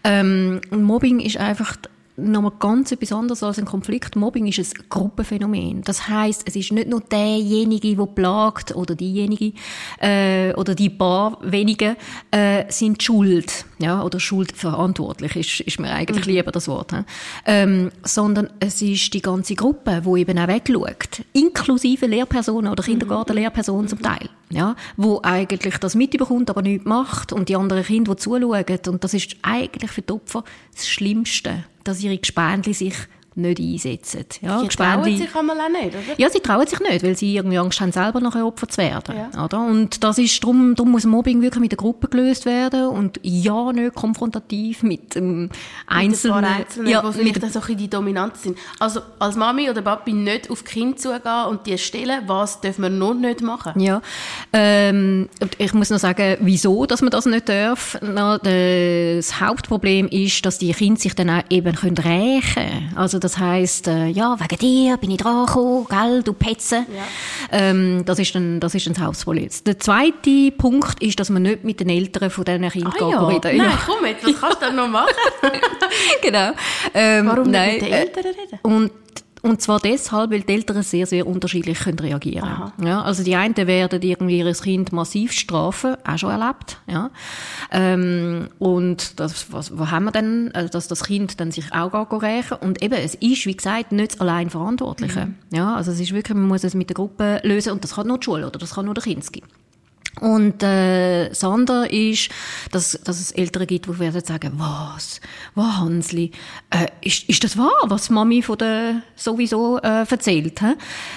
Ähm, 0.05 0.60
Mobbing 0.70 1.20
ist 1.20 1.37
einfach 1.37 1.76
nochmal 2.19 2.53
ganz 2.59 2.93
etwas 2.93 3.12
anderes 3.12 3.43
als 3.43 3.59
ein 3.59 3.65
Konflikt. 3.65 4.17
Mobbing 4.17 4.47
ist 4.47 4.59
ein 4.59 4.85
Gruppenphänomen. 4.88 5.82
Das 5.82 6.09
heißt, 6.09 6.43
es 6.47 6.56
ist 6.56 6.73
nicht 6.73 6.88
nur 6.88 7.00
derjenige, 7.00 7.97
der 7.97 8.06
plagt 8.06 8.75
oder 8.75 8.94
diejenige 8.94 9.53
äh, 10.00 10.53
oder 10.55 10.75
die 10.75 10.91
paar 10.91 11.38
wenigen 11.43 11.97
äh, 12.31 12.65
sind 12.69 13.03
schuld, 13.03 13.65
ja 13.79 14.03
oder 14.03 14.19
schuldverantwortlich 14.19 15.37
ist, 15.37 15.61
ist 15.61 15.81
mir 15.81 15.91
eigentlich 15.91 16.26
mhm. 16.26 16.32
lieber 16.32 16.53
das 16.53 16.69
Wort, 16.69 16.93
ähm, 17.47 17.91
sondern 18.03 18.50
es 18.61 18.82
ist 18.82 19.15
die 19.15 19.23
ganze 19.23 19.55
Gruppe, 19.55 20.00
wo 20.05 20.17
eben 20.17 20.38
auch 20.38 20.49
wegschaut, 20.49 21.23
inklusive 21.32 22.06
Lehrpersonen 22.06 22.73
oder 22.73 22.82
Kindergartenlehrpersonen 22.82 23.85
mhm. 23.85 23.88
zum 23.88 24.03
Teil, 24.03 24.29
ja, 24.50 24.76
wo 24.96 25.20
eigentlich 25.22 25.78
das 25.78 25.94
mitbekommt, 25.94 26.50
aber 26.50 26.62
nichts 26.62 26.86
macht 26.86 27.32
und 27.32 27.48
die 27.48 27.56
anderen 27.56 27.84
Kinder, 27.84 28.14
die 28.14 28.22
zuschauen 28.22 28.64
und 28.88 29.04
das 29.04 29.14
ist 29.14 29.36
eigentlich 29.42 29.90
für 29.90 30.02
die 30.02 30.12
Opfer 30.12 30.44
das 30.74 30.88
Schlimmste 30.88 31.64
dass 31.88 32.02
ihre 32.02 32.18
Gespendli 32.18 32.74
sich 32.74 32.94
nicht 33.38 33.61
einsetzen. 33.61 34.25
Ja, 34.43 34.61
sie 34.61 34.69
trauen 34.69 35.05
sich 35.05 35.35
einmal 35.35 35.58
auch 35.61 35.69
nicht, 35.69 35.88
oder? 35.88 36.19
Ja, 36.19 36.31
sie 36.31 36.40
trauen 36.40 36.67
sich 36.67 36.81
nicht, 36.81 37.02
weil 37.02 37.17
sie 37.17 37.37
irgendwie 37.37 37.58
Angst 37.58 37.81
haben, 37.81 37.93
selber 37.93 38.20
nachher 38.20 38.46
Opfer 38.46 38.69
zu 38.69 38.79
werden. 38.79 39.14
Ja. 39.17 39.44
Oder? 39.44 39.61
Und 39.61 40.02
das 40.05 40.19
ist, 40.19 40.43
darum, 40.43 40.75
darum 40.75 40.93
muss 40.93 41.05
Mobbing 41.05 41.40
wirklich 41.43 41.61
mit 41.61 41.73
der 41.73 41.76
Gruppe 41.76 42.08
gelöst 42.08 42.46
werden 42.46 42.88
und 42.88 43.20
ja, 43.23 43.73
nicht 43.73 43.94
konfrontativ 43.94 44.82
mit 44.82 45.17
ähm, 45.17 45.50
Einzelnen. 45.87 46.40
Mit 46.40 46.50
Einzelnen, 46.50 46.88
ja, 46.88 47.02
die 47.02 47.12
vielleicht 47.12 47.52
so 47.52 47.61
ein 47.61 47.76
die 47.76 47.88
dominant 47.88 48.37
sind. 48.37 48.58
Also 48.79 49.00
als 49.19 49.37
Mami 49.37 49.70
oder 49.70 49.82
Papi 49.82 50.12
nicht 50.12 50.50
auf 50.50 50.64
Kind 50.64 51.00
zugehen 51.00 51.44
und 51.49 51.67
die 51.67 51.79
stellen, 51.79 52.23
was 52.26 52.61
dürfen 52.61 52.82
wir 52.82 52.91
noch 52.91 53.14
nicht 53.14 53.41
machen? 53.41 53.81
Ja, 53.81 54.02
ähm, 54.52 55.29
ich 55.58 55.73
muss 55.75 55.91
noch 55.91 55.99
sagen, 55.99 56.37
wieso, 56.41 56.87
dass 56.87 57.02
man 57.02 57.11
das 57.11 57.26
nicht 57.26 57.49
darf. 57.49 57.99
Das 58.00 59.41
Hauptproblem 59.41 60.08
ist, 60.08 60.44
dass 60.44 60.58
die 60.58 60.73
Kinder 60.73 61.00
sich 61.00 61.14
dann 61.14 61.31
auch 61.31 61.43
eben 61.50 61.75
rächen 61.76 62.43
können. 62.55 62.93
Also 62.96 63.19
das 63.28 63.38
heisst, 63.38 63.88
äh, 63.88 64.06
ja, 64.06 64.36
wegen 64.40 64.58
dir 64.58 64.96
bin 64.96 65.10
ich 65.10 65.19
dran 65.19 65.46
gekommen, 65.46 65.86
gell, 65.88 66.22
du 66.22 66.32
Petze. 66.32 66.76
Ja. 66.76 67.04
Ähm, 67.52 68.02
das, 68.04 68.19
ist 68.19 68.34
dann, 68.34 68.58
das 68.58 68.75
ist 68.75 68.86
dann 68.86 68.94
das 68.94 69.02
Hauptproblem. 69.02 69.48
Der 69.66 69.78
zweite 69.78 70.50
Punkt 70.56 71.02
ist, 71.02 71.20
dass 71.20 71.28
man 71.28 71.42
nicht 71.42 71.62
mit 71.62 71.80
den 71.80 71.90
Eltern 71.90 72.30
von 72.30 72.44
diesen 72.44 72.69
Kindern 72.70 72.92
ah, 73.00 73.10
ja. 73.10 73.26
reden 73.26 73.56
Nein, 73.58 73.78
komm 73.86 74.06
jetzt, 74.06 74.25
was 74.25 74.40
kannst 74.40 74.62
du 74.62 74.66
denn 74.66 74.76
noch 74.76 74.88
machen? 74.88 75.12
genau. 76.22 76.52
Ähm, 76.94 77.26
Warum 77.26 77.50
nicht 77.50 77.72
mit 77.72 77.82
den 77.82 77.92
Eltern 77.92 78.25
reden? 78.25 78.58
Und 78.62 78.90
und 79.43 79.62
zwar 79.62 79.79
deshalb, 79.81 80.31
weil 80.31 80.40
die 80.40 80.52
Eltern 80.52 80.82
sehr, 80.82 81.06
sehr 81.06 81.26
unterschiedlich 81.26 81.79
können 81.81 81.99
reagieren 81.99 82.73
können. 82.76 82.88
Ja, 82.88 83.02
also 83.02 83.23
die 83.23 83.37
einen 83.37 83.56
werden 83.56 84.02
irgendwie 84.02 84.38
ihr 84.38 84.52
Kind 84.52 84.93
massiv 84.93 85.32
strafen, 85.32 85.96
auch 86.06 86.19
schon 86.19 86.31
erlebt. 86.31 86.81
Ja. 86.87 87.11
Ähm, 87.70 88.49
und 88.58 89.20
das, 89.20 89.52
was, 89.52 89.76
was 89.79 89.90
haben 89.90 90.05
wir 90.05 90.12
denn? 90.12 90.50
Also, 90.55 90.69
dass 90.70 90.88
das 90.88 91.05
Kind 91.05 91.40
dann 91.40 91.50
sich 91.50 91.73
auch 91.73 91.93
rächen 92.23 92.58
Und 92.61 92.82
eben, 92.82 92.94
es 92.94 93.14
ist, 93.14 93.46
wie 93.46 93.56
gesagt, 93.56 93.93
nicht 93.93 94.20
allein 94.20 94.50
Verantwortliche. 94.50 95.26
Mhm. 95.26 95.35
Ja, 95.52 95.75
also 95.75 95.93
es 95.93 96.00
ist 96.00 96.12
wirklich, 96.12 96.37
man 96.37 96.49
muss 96.49 96.64
es 96.64 96.75
mit 96.75 96.91
der 96.91 96.94
Gruppe 96.94 97.41
lösen 97.44 97.73
und 97.73 97.84
das 97.84 97.94
kann 97.94 98.06
nur 98.06 98.19
die 98.19 98.25
Schule 98.25 98.46
oder 98.46 98.58
das 98.58 98.75
kann 98.75 98.87
nur 98.87 98.94
der 98.94 99.05
Kinski. 99.05 99.43
Und 100.20 100.62
äh, 100.62 101.29
das 101.29 101.44
andere 101.44 101.88
ist, 101.88 102.31
dass, 102.70 102.99
dass 103.05 103.20
es 103.20 103.32
Eltern 103.32 103.67
gibt, 103.67 103.87
die 103.87 103.99
werden 103.99 104.25
sagen, 104.25 104.53
was, 104.56 105.20
was 105.55 105.79
Hansli, 105.79 106.32
äh, 106.70 106.87
ist, 107.03 107.29
ist 107.29 107.44
das 107.44 107.56
wahr, 107.56 107.73
was 107.85 108.11
Mami 108.11 108.43
von 108.43 108.59
der 108.59 109.03
sowieso 109.17 109.79
äh, 109.79 110.05
erzählt? 110.09 110.61
He? 110.61 110.75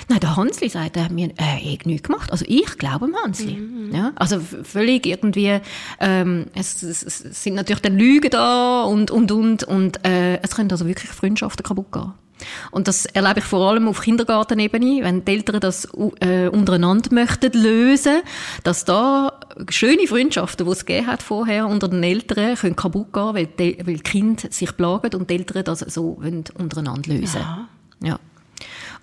Nein, 0.07 0.19
der 0.19 0.36
Hansli 0.36 0.69
sagt, 0.69 0.98
er 0.98 1.06
hat 1.06 1.12
mir 1.12 1.30
äh, 1.38 1.74
eh 1.74 1.77
nichts 1.86 2.07
gemacht. 2.07 2.31
Also 2.31 2.45
ich 2.48 2.77
glaube 2.77 3.07
dem 3.07 3.15
Hansli. 3.15 3.53
Mhm. 3.53 3.94
Ja? 3.94 4.12
Also 4.15 4.39
völlig 4.39 5.06
irgendwie, 5.06 5.59
ähm, 6.00 6.48
es, 6.53 6.81
es, 6.83 7.03
es 7.03 7.44
sind 7.44 7.56
natürlich 7.56 7.81
dann 7.81 7.98
Lügen 7.98 8.30
da 8.30 8.83
und, 8.83 9.12
und, 9.12 9.31
und, 9.31 9.63
und 9.63 10.06
äh, 10.06 10.42
es 10.42 10.56
können 10.56 10.71
also 10.71 10.86
wirklich 10.86 11.12
Freundschaften 11.12 11.63
kaputt 11.63 11.92
gehen. 11.92 12.13
Und 12.71 12.88
das 12.88 13.05
erlebe 13.05 13.39
ich 13.39 13.45
vor 13.45 13.69
allem 13.69 13.88
auf 13.88 14.01
Kindergartenebene, 14.01 15.03
wenn 15.03 15.25
die 15.25 15.31
Eltern 15.31 15.59
das 15.59 15.88
äh, 16.19 16.47
untereinander 16.47 17.13
möchten 17.13 17.53
lösen, 17.53 18.21
dass 18.63 18.85
da 18.85 19.39
schöne 19.69 20.07
Freundschaften, 20.07 20.65
die 20.65 20.71
es 20.71 20.85
gegeben 20.85 21.07
hat 21.07 21.21
vorher 21.23 21.67
unter 21.67 21.88
den 21.88 22.03
Eltern, 22.03 22.55
können 22.55 22.75
kaputt 22.75 23.13
gehen, 23.13 23.33
weil 23.33 23.47
die, 23.47 23.77
weil 23.85 23.97
die 23.97 24.03
Kinder 24.03 24.43
sich 24.49 24.75
plagen 24.75 25.15
und 25.15 25.29
die 25.29 25.35
Eltern 25.35 25.63
das 25.63 25.79
so 25.79 26.17
wollen 26.19 26.43
untereinander 26.57 27.13
lösen. 27.13 27.41
Ja. 27.41 27.67
ja. 28.01 28.19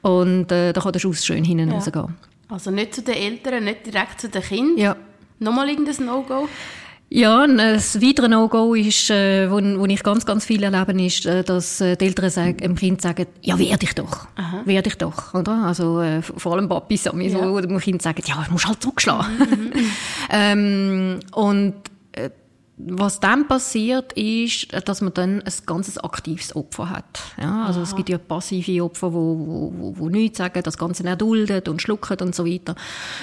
Und 0.03 0.53
äh, 0.53 0.73
da 0.73 0.81
kann 0.81 0.93
der 0.93 1.01
Schuss 1.01 1.25
schön 1.25 1.45
hinten 1.45 1.69
ja. 1.69 1.75
rausgehen. 1.75 2.15
Also 2.49 2.71
nicht 2.71 2.95
zu 2.95 3.03
den 3.03 3.15
Eltern, 3.15 3.65
nicht 3.65 3.87
direkt 3.87 4.21
zu 4.21 4.29
den 4.29 4.43
Kindern? 4.43 4.79
Ja. 4.79 4.97
Nochmal 5.39 5.69
irgendein 5.69 6.07
No-Go? 6.07 6.49
Ja, 7.11 7.43
ein 7.43 7.59
weiteres 7.59 8.29
No-Go 8.29 8.75
ist, 8.75 9.09
äh, 9.09 9.51
wo, 9.51 9.57
wo 9.57 9.87
ich 9.87 10.03
ganz, 10.03 10.27
ganz 10.27 10.45
viel 10.45 10.63
erlebe, 10.63 10.93
ist, 11.03 11.25
äh, 11.25 11.43
dass 11.43 11.81
äh, 11.81 11.97
die 11.97 12.05
Eltern 12.05 12.29
sagen, 12.29 12.57
dem 12.59 12.77
Kind 12.77 13.01
sagen, 13.01 13.27
ja, 13.41 13.59
wehr 13.59 13.79
dich 13.79 13.95
doch. 13.95 14.29
Aha. 14.37 14.61
Wehr 14.67 14.83
dich 14.83 14.97
doch, 14.99 15.33
oder? 15.33 15.65
Also, 15.65 16.03
äh, 16.03 16.21
vor 16.21 16.53
allem 16.53 16.69
Papis, 16.69 17.05
ja. 17.05 17.13
so, 17.13 17.51
wo 17.51 17.61
dem 17.61 17.79
Kind 17.79 18.03
sagen, 18.03 18.23
ja, 18.27 18.45
du 18.47 18.53
musst 18.53 18.69
halt 18.69 18.83
zurückschlagen. 18.83 19.39
Mhm, 19.39 19.73
ähm, 20.31 21.21
und, 21.33 21.73
äh, 21.73 21.98
was 22.79 23.19
dann 23.19 23.49
passiert, 23.49 24.13
ist, 24.13 24.69
dass 24.89 25.01
man 25.01 25.13
dann 25.13 25.43
ein 25.43 25.53
ganzes 25.67 25.99
aktives 25.99 26.55
Opfer 26.55 26.91
hat. 26.91 27.21
Ja, 27.41 27.67
also 27.67 27.81
Aha. 27.81 27.89
es 27.89 27.97
gibt 27.97 28.09
ja 28.09 28.19
passive 28.19 28.85
Opfer, 28.85 29.13
wo, 29.13 29.39
wo, 29.39 29.73
wo, 29.77 29.99
wo 29.99 30.09
nichts 30.09 30.39
sagen, 30.39 30.63
das 30.63 30.79
Ganze 30.79 31.05
erdulden 31.05 31.63
und 31.69 31.83
schlucken 31.83 32.19
und 32.21 32.35
so 32.35 32.47
weiter. 32.47 32.77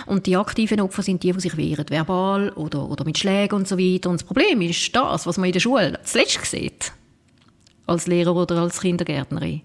Und 0.05 0.25
die 0.25 0.35
aktiven 0.35 0.81
Opfer 0.81 1.03
sind 1.03 1.23
die, 1.23 1.31
die 1.31 1.39
sich 1.39 1.55
wehren, 1.55 1.85
verbal 1.89 2.49
oder, 2.49 2.89
oder 2.89 3.05
mit 3.05 3.17
Schlägen 3.17 3.55
und 3.55 3.67
so 3.67 3.77
weiter. 3.77 4.09
Und 4.09 4.21
das 4.21 4.27
Problem 4.27 4.59
ist 4.62 4.93
das, 4.93 5.25
was 5.25 5.38
man 5.38 5.47
in 5.47 5.53
der 5.53 5.62
Schule 5.62 6.00
zuletzt 6.03 6.45
sieht, 6.45 6.91
als 7.88 8.07
Lehrer 8.07 8.35
oder 8.35 8.57
als 8.57 8.81
Kindergärtnerin 8.81 9.62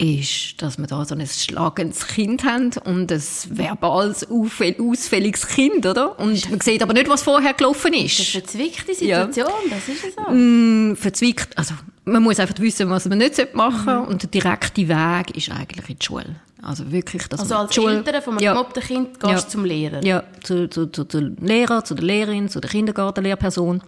ist, 0.00 0.62
dass 0.62 0.78
wir 0.78 0.86
da 0.86 1.04
so 1.04 1.14
ein 1.14 1.26
schlagendes 1.26 2.06
Kind 2.06 2.44
haben 2.44 2.70
und 2.84 3.12
ein 3.12 3.22
verbales, 3.50 4.26
ausfälliges 4.30 5.46
Kind, 5.46 5.84
oder? 5.84 6.18
Und 6.18 6.50
man 6.50 6.60
sieht 6.60 6.82
aber 6.82 6.94
nicht, 6.94 7.08
was 7.08 7.22
vorher 7.22 7.52
gelaufen 7.52 7.92
ist. 7.92 8.18
Das 8.18 8.28
ist 8.28 8.34
eine 8.34 8.44
verzwickte 8.44 8.94
Situation, 8.94 9.46
ja. 9.68 9.76
das 9.76 9.88
ist 9.88 10.04
es 10.04 10.14
so. 10.14 10.32
Mm, 10.32 10.96
verzwickt, 10.96 11.56
also 11.58 11.74
man 12.04 12.22
muss 12.22 12.40
einfach 12.40 12.58
wissen, 12.58 12.88
was 12.88 13.06
man 13.06 13.18
nicht 13.18 13.54
machen 13.54 13.84
sollte 13.84 14.00
mhm. 14.00 14.08
und 14.08 14.22
der 14.22 14.30
direkte 14.30 14.88
Weg 14.88 15.36
ist 15.36 15.50
eigentlich 15.50 15.88
in 15.88 15.98
die 15.98 16.04
Schule. 16.04 16.36
Also 16.62 16.90
wirklich, 16.90 17.26
dass 17.28 17.40
Also 17.40 17.56
als 17.56 17.74
Schule, 17.74 17.96
Eltern 17.96 18.22
von 18.22 18.38
einem 18.38 18.42
ja, 18.42 18.64
Kind 18.80 19.20
gehst 19.20 19.32
ja, 19.32 19.48
zum 19.48 19.64
Lehrer? 19.64 20.04
Ja, 20.04 20.22
zu, 20.42 20.68
zu, 20.68 20.86
zu, 20.86 21.04
zu 21.04 21.18
Lehrer, 21.18 21.84
zu 21.84 21.94
der 21.94 22.04
Lehrerin, 22.04 22.48
zu 22.48 22.60
der 22.60 22.70
Kindergartenlehrperson. 22.70 23.82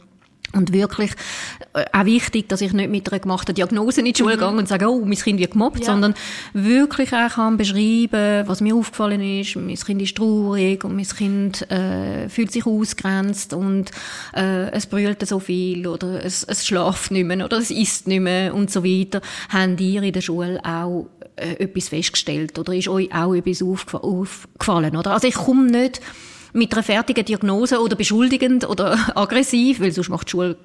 Und 0.55 0.73
wirklich 0.73 1.13
äh, 1.73 1.85
auch 1.93 2.05
wichtig, 2.05 2.49
dass 2.49 2.61
ich 2.61 2.73
nicht 2.73 2.91
mit 2.91 3.11
einer 3.11 3.21
gemachten 3.21 3.55
Diagnose 3.55 4.01
in 4.01 4.07
die 4.07 4.15
Schule 4.17 4.37
mhm. 4.37 4.41
gehe 4.41 4.49
und 4.49 4.69
sage, 4.69 4.87
oh, 4.87 5.03
mein 5.05 5.17
Kind 5.17 5.41
wird 5.41 5.53
gemobbt, 5.53 5.81
ja. 5.81 5.87
sondern 5.87 6.15
wirklich 6.53 7.13
auch 7.13 7.31
kann 7.31 7.57
beschreiben, 7.57 8.47
was 8.47 8.61
mir 8.61 8.75
aufgefallen 8.75 9.23
ist. 9.41 9.57
Mein 9.57 9.77
Kind 9.77 10.03
ist 10.03 10.17
traurig 10.17 10.85
und 10.85 10.97
mein 10.97 11.07
Kind 11.07 11.71
äh, 11.71 12.29
fühlt 12.29 12.53
sich 12.53 12.67
ausgrenzt 12.67 13.55
und 13.55 13.91
äh, 14.35 14.71
es 14.73 14.87
brüllt 14.87 15.27
so 15.27 15.39
viel 15.39 15.87
oder 15.87 16.25
es, 16.25 16.45
es 16.45 16.67
schlaft 16.67 17.11
nicht 17.11 17.27
mehr 17.27 17.45
oder 17.45 17.59
es 17.59 17.71
isst 17.71 18.07
nicht 18.07 18.21
mehr 18.21 18.55
und 18.55 18.71
so 18.71 18.85
weiter. 18.85 19.21
Haben 19.49 19.79
ihr 19.79 20.03
in 20.03 20.13
der 20.13 20.21
Schule 20.21 20.61
auch 20.65 21.09
äh, 21.37 21.55
etwas 21.63 21.89
festgestellt 21.89 22.59
oder 22.59 22.75
ist 22.75 22.89
euch 22.89 23.13
auch 23.15 23.35
etwas 23.35 23.63
aufgefallen? 23.63 24.97
Oder? 24.97 25.13
Also 25.13 25.29
ich 25.29 25.35
komme 25.35 25.71
nicht 25.71 26.01
mit 26.53 26.73
einer 26.73 26.83
fertigen 26.83 27.25
Diagnose 27.25 27.81
oder 27.81 27.97
beschuldigend 27.97 28.69
oder 28.69 28.99
aggressiv, 29.17 29.81
weil 29.81 29.93
sonst 29.93 30.09
macht 30.09 30.29
die 30.29 30.33
Schule 30.33 30.57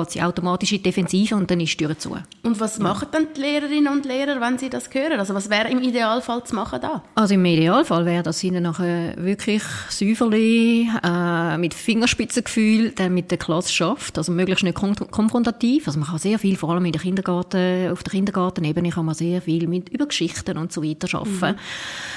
geht 0.00 0.10
sie 0.10 0.22
automatisch 0.22 0.72
in 0.72 0.78
die 0.78 0.84
Defensive 0.84 1.34
und 1.34 1.50
dann 1.50 1.60
ist 1.60 1.78
die 1.78 1.84
Tür 1.84 1.98
zu. 1.98 2.16
Und 2.42 2.60
was 2.60 2.78
machen 2.78 3.08
dann 3.10 3.28
die 3.36 3.40
Lehrerinnen 3.40 3.92
und 3.92 4.04
Lehrer, 4.04 4.40
wenn 4.40 4.58
sie 4.58 4.70
das 4.70 4.88
hören? 4.92 5.18
Also 5.18 5.34
was 5.34 5.50
wäre 5.50 5.68
im 5.68 5.80
Idealfall 5.80 6.44
zu 6.44 6.54
machen 6.54 6.80
da? 6.80 7.02
Also 7.14 7.34
im 7.34 7.44
Idealfall 7.44 8.04
wäre, 8.04 8.22
dass 8.22 8.40
sie 8.40 8.48
ihnen 8.48 8.62
nachher 8.62 9.14
wirklich 9.16 9.62
säuferlich, 9.88 10.88
äh, 11.02 11.58
mit 11.58 11.74
Fingerspitzengefühl 11.74 12.90
dann 12.90 13.14
mit 13.14 13.30
der 13.30 13.38
Klasse 13.38 13.72
schafft, 13.72 14.18
also 14.18 14.32
möglichst 14.32 14.64
nicht 14.64 14.76
konfrontativ. 14.76 15.86
Also 15.86 15.98
man 15.98 16.08
kann 16.08 16.18
sehr 16.18 16.38
viel, 16.38 16.56
vor 16.56 16.70
allem 16.70 16.84
in 16.84 16.92
der 16.92 17.00
Kindergarten, 17.00 17.90
auf 17.90 18.02
der 18.02 18.10
Kindergartenebene 18.10 18.90
kann 18.90 19.04
man 19.04 19.14
sehr 19.14 19.42
viel 19.42 19.66
mit 19.68 19.88
über 19.88 20.06
Geschichten 20.06 20.58
und 20.58 20.72
so 20.72 20.82
weiter 20.82 21.08
schaffen, 21.08 21.52
mhm. 21.52 21.56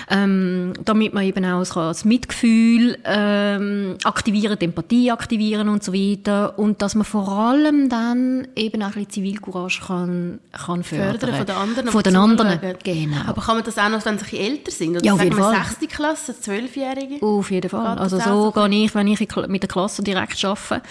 ähm, 0.09 0.73
damit 0.83 1.13
man 1.13 1.23
eben 1.23 1.45
auch 1.45 1.63
das 1.63 2.05
Mitgefühl 2.05 2.97
ähm, 3.03 3.97
aktivieren, 4.03 4.57
die 4.59 4.65
Empathie 4.65 5.11
aktivieren 5.11 5.69
und 5.69 5.83
so 5.83 5.93
weiter 5.93 6.57
und 6.57 6.81
dass 6.81 6.95
man 6.95 7.05
vor 7.05 7.29
allem 7.29 7.66
dann 7.89 8.47
eben 8.55 8.81
auch 8.81 8.87
ein 8.87 8.93
bisschen 8.93 9.09
Zivilcourage 9.11 9.81
kann, 9.85 10.39
kann 10.51 10.83
fördern. 10.83 11.19
fördern 11.19 11.35
von 11.35 11.45
den 11.45 11.55
anderen. 11.55 11.87
Von 11.89 12.03
den 12.03 12.15
anderen, 12.15 12.59
genau. 12.83 13.17
Aber 13.27 13.41
kann 13.41 13.55
man 13.55 13.63
das 13.65 13.77
auch 13.77 13.89
noch, 13.89 14.05
wenn 14.05 14.17
sie 14.19 14.37
älter 14.37 14.71
sind? 14.71 14.97
Oder 14.97 15.05
ja, 15.05 15.13
auf 15.13 15.23
jeden 15.23 15.35
Fall. 15.37 15.55
6. 15.79 15.93
Klasse, 15.93 16.33
12-Jährige? 16.33 17.21
Auf 17.25 17.51
jeden 17.51 17.69
Fall. 17.69 17.97
Also 17.97 18.19
so 18.19 18.51
gehe 18.51 18.85
ich, 18.85 18.95
wenn 18.95 19.07
ich 19.07 19.19
mit 19.47 19.63
der 19.63 19.69
Klasse 19.69 20.03
direkt 20.03 20.43
arbeite. 20.43 20.81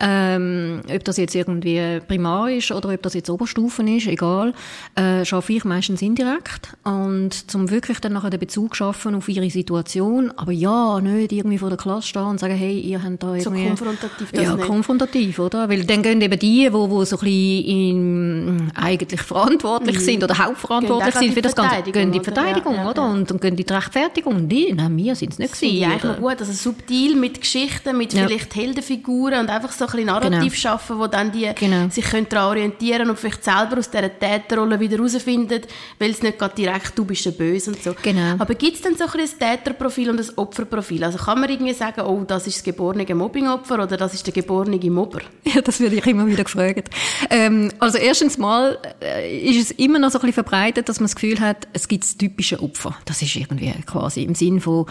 Ähm, 0.00 0.80
ob 0.92 1.04
das 1.04 1.16
jetzt 1.16 1.34
irgendwie 1.34 2.00
primar 2.06 2.50
ist 2.50 2.70
oder 2.72 2.90
ob 2.90 3.02
das 3.02 3.14
jetzt 3.14 3.30
Oberstufen 3.30 3.88
ist, 3.88 4.06
egal, 4.06 4.52
äh, 4.94 5.22
arbeite 5.30 5.52
ich 5.52 5.64
meistens 5.64 6.02
indirekt. 6.02 6.76
Und 6.84 7.50
zum 7.50 7.70
wirklich 7.70 8.00
dann 8.00 8.12
nachher 8.12 8.30
den 8.30 8.40
Bezug 8.40 8.76
schaffen 8.76 9.14
auf 9.14 9.28
ihre 9.28 9.48
Situation. 9.50 10.32
Aber 10.36 10.52
ja, 10.52 11.00
nicht 11.00 11.32
irgendwie 11.32 11.58
vor 11.58 11.68
der 11.68 11.78
Klasse 11.78 12.08
stehen 12.08 12.22
und 12.22 12.40
sagen, 12.40 12.54
hey, 12.54 12.78
ihr 12.80 13.02
habt 13.02 13.22
da 13.22 13.34
irgendwie... 13.34 13.42
So 13.42 13.50
konfrontativ 13.50 14.32
das 14.32 14.44
Ja, 14.44 14.54
nicht. 14.54 14.66
konfrontativ, 14.66 15.38
oder? 15.38 15.68
Weil 15.68 15.84
dann 15.84 16.02
gehen 16.06 16.20
eben 16.20 16.38
die, 16.38 16.72
wo, 16.72 16.88
wo 16.88 17.04
so 17.04 17.16
ein 17.16 17.20
bisschen 17.20 18.70
eigentlich 18.74 19.20
verantwortlich 19.20 19.96
mhm. 19.96 20.00
sind 20.00 20.24
oder 20.24 20.38
hauptverantwortlich 20.38 21.14
sind 21.14 21.34
für 21.34 21.42
das 21.42 21.54
Ganze, 21.54 21.82
gehen 21.82 22.02
in 22.02 22.12
die 22.12 22.20
Verteidigung, 22.20 22.74
oder? 22.74 23.02
Ja, 23.02 23.08
ja, 23.08 23.12
Und, 23.12 23.32
und 23.32 23.40
gehen 23.40 23.56
in 23.56 23.64
die 23.64 23.72
Rechtfertigung. 23.72 24.48
Die, 24.48 24.72
nein, 24.72 24.96
wir 24.96 25.14
sind 25.16 25.32
es 25.32 25.38
nicht 25.38 25.54
gewesen. 25.54 25.76
Ja, 25.76 25.88
eigentlich 25.90 26.16
gut, 26.18 26.40
also 26.40 26.52
subtil 26.52 27.16
mit 27.16 27.40
Geschichten, 27.40 27.96
mit 27.96 28.12
vielleicht 28.12 28.54
Heldenfiguren 28.54 29.40
und 29.40 29.50
einfach 29.50 29.72
so 29.72 29.86
ein 29.86 29.90
bisschen 29.90 30.06
Narrativ 30.06 30.38
genau. 30.40 30.54
schaffen, 30.54 30.98
wo 30.98 31.06
dann 31.06 31.32
die 31.32 31.50
genau. 31.54 31.88
sich 31.88 32.04
können 32.04 32.28
daran 32.28 32.50
orientieren 32.50 33.10
und 33.10 33.18
vielleicht 33.18 33.44
selber 33.44 33.78
aus 33.78 33.90
dieser 33.90 34.16
Täterrolle 34.18 34.78
wieder 34.78 34.96
herausfinden, 34.96 35.62
weil 35.98 36.10
es 36.10 36.22
nicht 36.22 36.38
gerade 36.38 36.54
direkt, 36.54 36.96
du 36.96 37.04
bist 37.04 37.24
der 37.26 37.32
Böse 37.32 37.72
und 37.72 37.82
so. 37.82 37.94
Genau. 38.00 38.36
Aber 38.38 38.54
gibt 38.54 38.76
es 38.76 38.82
denn 38.82 38.96
so 38.96 39.04
ein, 39.04 39.20
ein 39.20 39.38
Täterprofil 39.38 40.10
und 40.10 40.20
ein 40.20 40.26
Opferprofil? 40.36 41.02
Also 41.02 41.18
kann 41.18 41.40
man 41.40 41.50
irgendwie 41.50 41.72
sagen, 41.72 42.02
oh, 42.02 42.22
das 42.26 42.46
ist 42.46 42.58
das 42.58 42.64
geborene 42.64 43.12
Mobbingopfer 43.12 43.82
oder 43.82 43.96
das 43.96 44.14
ist 44.14 44.26
der 44.26 44.34
geborene 44.34 44.78
Mobber? 44.90 45.20
Ja, 45.44 45.60
das 45.60 45.80
werde 45.96 46.08
ich 46.08 46.14
immer 46.14 46.26
wieder 46.26 46.44
gefragt. 46.44 46.90
Ähm, 47.30 47.72
also 47.78 47.98
erstens 47.98 48.38
mal 48.38 48.78
äh, 49.02 49.38
ist 49.38 49.70
es 49.70 49.70
immer 49.72 49.98
noch 49.98 50.10
so 50.10 50.18
ein 50.18 50.20
bisschen 50.20 50.34
verbreitet, 50.34 50.88
dass 50.88 51.00
man 51.00 51.06
das 51.06 51.16
Gefühl 51.16 51.40
hat, 51.40 51.66
es 51.72 51.88
gibt 51.88 52.18
typische 52.18 52.62
Opfer. 52.62 52.96
Das 53.04 53.22
ist 53.22 53.34
irgendwie 53.36 53.72
quasi 53.86 54.22
im 54.22 54.34
Sinn 54.34 54.60
von 54.60 54.86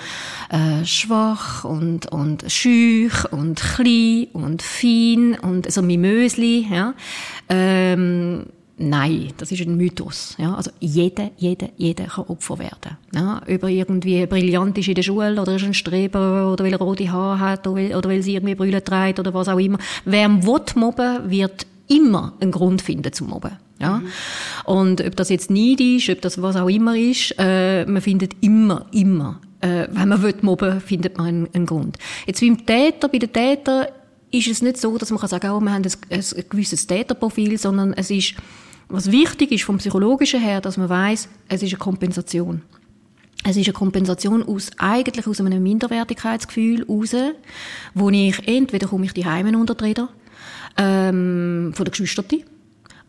äh, 0.49 0.85
schwach 0.85 1.63
und, 1.63 2.11
und 2.11 2.51
schüch 2.51 3.31
und 3.31 3.61
klein 3.61 4.27
und 4.33 4.61
fein 4.61 5.37
und 5.41 5.71
so 5.71 5.81
Mimösli, 5.81 6.67
ja. 6.71 6.93
Ähm, 7.49 8.47
Nein, 8.77 9.31
das 9.37 9.51
ist 9.53 9.61
ein 9.61 9.77
Mythos. 9.77 10.35
Ja, 10.37 10.53
also 10.53 10.69
jeder, 10.79 11.31
jeder, 11.37 11.69
jeder 11.77 12.05
kann 12.05 12.25
Opfer 12.25 12.59
werden. 12.59 12.97
Ja, 13.13 13.41
über 13.47 13.69
irgendwie 13.69 14.25
brillant 14.25 14.77
ist 14.77 14.89
in 14.89 14.95
der 14.95 15.03
Schule 15.03 15.41
oder 15.41 15.55
ist 15.55 15.63
ein 15.63 15.73
Streber 15.73 16.51
oder 16.51 16.65
weil 16.65 16.73
er 16.73 16.79
rote 16.79 17.09
Haare 17.09 17.39
hat 17.39 17.67
oder 17.67 17.77
weil, 17.77 17.95
oder 17.95 18.09
weil 18.09 18.21
sie 18.21 18.33
irgendwie 18.35 18.55
Brille 18.55 18.83
trägt 18.83 19.19
oder 19.19 19.33
was 19.33 19.47
auch 19.47 19.59
immer. 19.59 19.77
Wer 20.03 20.29
will 20.29 20.61
mobben, 20.75 21.29
wird 21.29 21.65
immer 21.87 22.33
einen 22.41 22.51
Grund 22.51 22.81
finden 22.81 23.13
zum 23.13 23.29
Mobben. 23.29 23.51
Ja? 23.79 23.99
Mhm. 23.99 24.07
Und 24.65 25.05
ob 25.05 25.15
das 25.15 25.29
jetzt 25.29 25.49
neidisch, 25.49 26.09
ob 26.09 26.21
das 26.21 26.41
was 26.41 26.57
auch 26.57 26.69
immer 26.69 26.97
ist, 26.97 27.33
äh, 27.37 27.85
man 27.85 28.01
findet 28.01 28.35
immer, 28.41 28.87
immer, 28.91 29.39
äh, 29.61 29.87
wenn 29.89 30.09
man 30.09 30.21
will 30.21 30.35
mobben, 30.41 30.81
findet 30.81 31.17
man 31.17 31.27
einen, 31.27 31.49
einen 31.53 31.65
Grund. 31.65 31.97
Jetzt 32.25 32.41
beim 32.41 32.65
Täter, 32.65 33.07
bei 33.07 33.19
den 33.19 33.31
Tätern 33.31 33.85
ist 34.31 34.47
es 34.47 34.61
nicht 34.61 34.77
so, 34.77 34.97
dass 34.97 35.11
man 35.11 35.19
kann 35.19 35.29
sagen, 35.29 35.49
oh, 35.51 35.61
wir 35.61 35.71
haben 35.71 35.83
ein, 35.83 35.91
ein 36.09 36.43
gewisses 36.49 36.87
Täterprofil, 36.87 37.57
sondern 37.57 37.93
es 37.93 38.11
ist 38.11 38.35
was 38.87 39.11
wichtig 39.11 39.51
ist 39.51 39.63
vom 39.63 39.77
psychologischen 39.77 40.39
her, 40.39 40.61
dass 40.61 40.77
man 40.77 40.89
weiß, 40.89 41.29
es 41.47 41.63
ist 41.63 41.73
eine 41.73 41.79
Kompensation. 41.79 42.61
Es 43.43 43.57
ist 43.57 43.67
eine 43.67 43.73
Kompensation 43.73 44.43
aus, 44.43 44.71
eigentlich 44.77 45.27
aus 45.27 45.39
einem 45.39 45.61
Minderwertigkeitsgefühl 45.61 46.85
raus, 46.85 47.15
wo 47.93 48.09
ich, 48.09 48.47
entweder 48.47 48.87
komme 48.87 49.05
ich 49.05 49.13
die 49.13 49.25
Heimen 49.25 49.55
untertreten, 49.55 50.07
ähm, 50.77 51.71
von 51.75 51.85
der 51.85 51.91
Geschwister, 51.91 52.23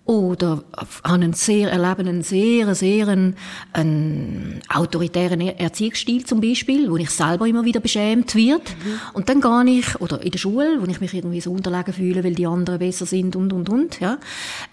oder 0.07 0.63
einen 1.03 1.33
sehr, 1.33 1.73
erleben 1.73 2.23
sehr, 2.23 2.75
sehr 2.77 3.09
einen, 3.09 3.35
einen 3.73 4.61
autoritären 4.69 5.41
Erziehungsstil 5.41 6.25
zum 6.25 6.41
Beispiel, 6.41 6.89
wo 6.89 6.97
ich 6.97 7.11
selber 7.11 7.47
immer 7.49 7.65
wieder 7.65 7.81
beschämt 7.81 8.37
wird. 8.37 8.71
Mhm. 8.71 9.01
Und 9.15 9.29
dann 9.29 9.41
gehe 9.41 9.79
ich, 9.81 10.01
oder 10.01 10.23
in 10.23 10.31
der 10.31 10.39
Schule, 10.39 10.81
wo 10.81 10.87
ich 10.87 11.01
mich 11.01 11.13
irgendwie 11.13 11.41
so 11.41 11.51
unterlegen 11.51 11.93
fühle, 11.93 12.23
weil 12.23 12.37
die 12.37 12.47
anderen 12.47 12.79
besser 12.79 13.05
sind 13.05 13.35
und, 13.35 13.53
und, 13.53 13.69
und, 13.69 13.99
ja. 13.99 14.19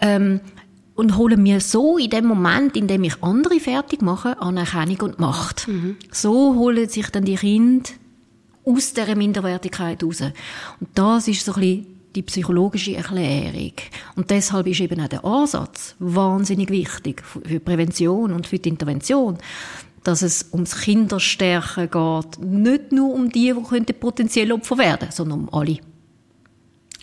Ähm, 0.00 0.40
und 0.94 1.16
holen 1.16 1.42
mir 1.42 1.60
so 1.60 1.98
in 1.98 2.10
dem 2.10 2.26
Moment, 2.26 2.76
in 2.76 2.86
dem 2.86 3.04
ich 3.04 3.22
andere 3.22 3.58
fertig 3.60 4.02
mache, 4.02 4.40
Anerkennung 4.40 5.00
und 5.00 5.18
Macht. 5.18 5.66
Mhm. 5.68 5.96
So 6.10 6.54
holen 6.54 6.88
sich 6.88 7.08
dann 7.10 7.24
die 7.24 7.34
Kinder 7.34 7.90
aus 8.64 8.94
dieser 8.94 9.16
Minderwertigkeit 9.16 10.02
raus. 10.02 10.20
Und 10.20 10.88
das 10.94 11.28
ist 11.28 11.44
so 11.44 11.52
ein 11.54 11.60
bisschen 11.60 11.86
die 12.14 12.22
psychologische 12.22 12.96
Erklärung. 12.96 13.72
Und 14.14 14.30
deshalb 14.30 14.66
ist 14.68 14.80
eben 14.80 15.00
auch 15.00 15.08
der 15.08 15.24
Ansatz 15.24 15.96
wahnsinnig 15.98 16.70
wichtig 16.70 17.22
für 17.24 17.40
die 17.40 17.58
Prävention 17.58 18.32
und 18.32 18.46
für 18.46 18.58
die 18.58 18.68
Intervention, 18.68 19.38
dass 20.04 20.22
es 20.22 20.50
ums 20.52 20.80
Kinderstärken 20.82 21.90
geht. 21.90 22.38
Nicht 22.40 22.92
nur 22.92 23.12
um 23.12 23.30
die, 23.30 23.52
die 23.52 23.92
potenziell 23.92 24.52
Opfer 24.52 24.78
werden 24.78 24.98
könnten, 25.00 25.14
sondern 25.14 25.40
um 25.40 25.52
alle. 25.52 25.78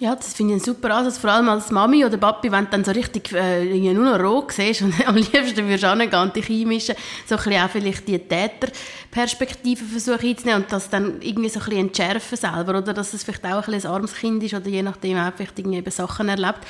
Ja, 0.01 0.15
das 0.15 0.34
finde 0.34 0.55
ich 0.55 0.62
ein 0.62 0.65
super 0.65 0.96
Ansatz. 0.96 1.20
Vor 1.20 1.29
allem 1.29 1.48
als 1.48 1.70
Mami 1.70 2.03
oder 2.03 2.17
Papi, 2.17 2.51
wenn 2.51 2.65
du 2.65 2.72
dann 2.72 2.84
so 2.84 2.89
richtig 2.89 3.31
äh, 3.34 3.93
nur 3.93 4.17
noch 4.17 4.20
roh 4.20 4.48
siehst 4.50 4.81
und 4.81 4.96
am 5.08 5.13
liebsten 5.13 5.67
würdest 5.67 5.84
du 5.84 6.15
auch 6.17 6.24
und 6.24 6.36
dich 6.36 6.50
einmischen, 6.50 6.96
so 7.27 7.36
ein 7.36 7.43
bisschen 7.43 7.63
auch 7.63 7.70
vielleicht 7.70 8.08
die 8.08 8.17
Täterperspektive 8.17 9.86
versuchen 9.86 10.27
einzunehmen 10.27 10.63
und 10.63 10.72
das 10.72 10.89
dann 10.89 11.22
irgendwie 11.22 11.50
so 11.50 11.60
ein 11.60 11.65
bisschen 11.65 11.86
entschärfen 11.86 12.36
selber, 12.36 12.79
oder 12.79 12.96
dass 12.96 13.13
es 13.13 13.24
vielleicht 13.24 13.46
auch 13.46 13.67
ein, 13.67 13.74
bisschen 13.74 13.91
ein 13.91 13.96
armes 13.96 14.15
Kind 14.15 14.41
ist 14.41 14.55
oder 14.55 14.67
je 14.67 14.81
nachdem 14.81 15.20
auch 15.20 15.34
vielleicht 15.36 15.60
irgendwie 15.60 15.77
eben 15.77 15.91
Sachen 15.91 16.29
erlebt. 16.29 16.62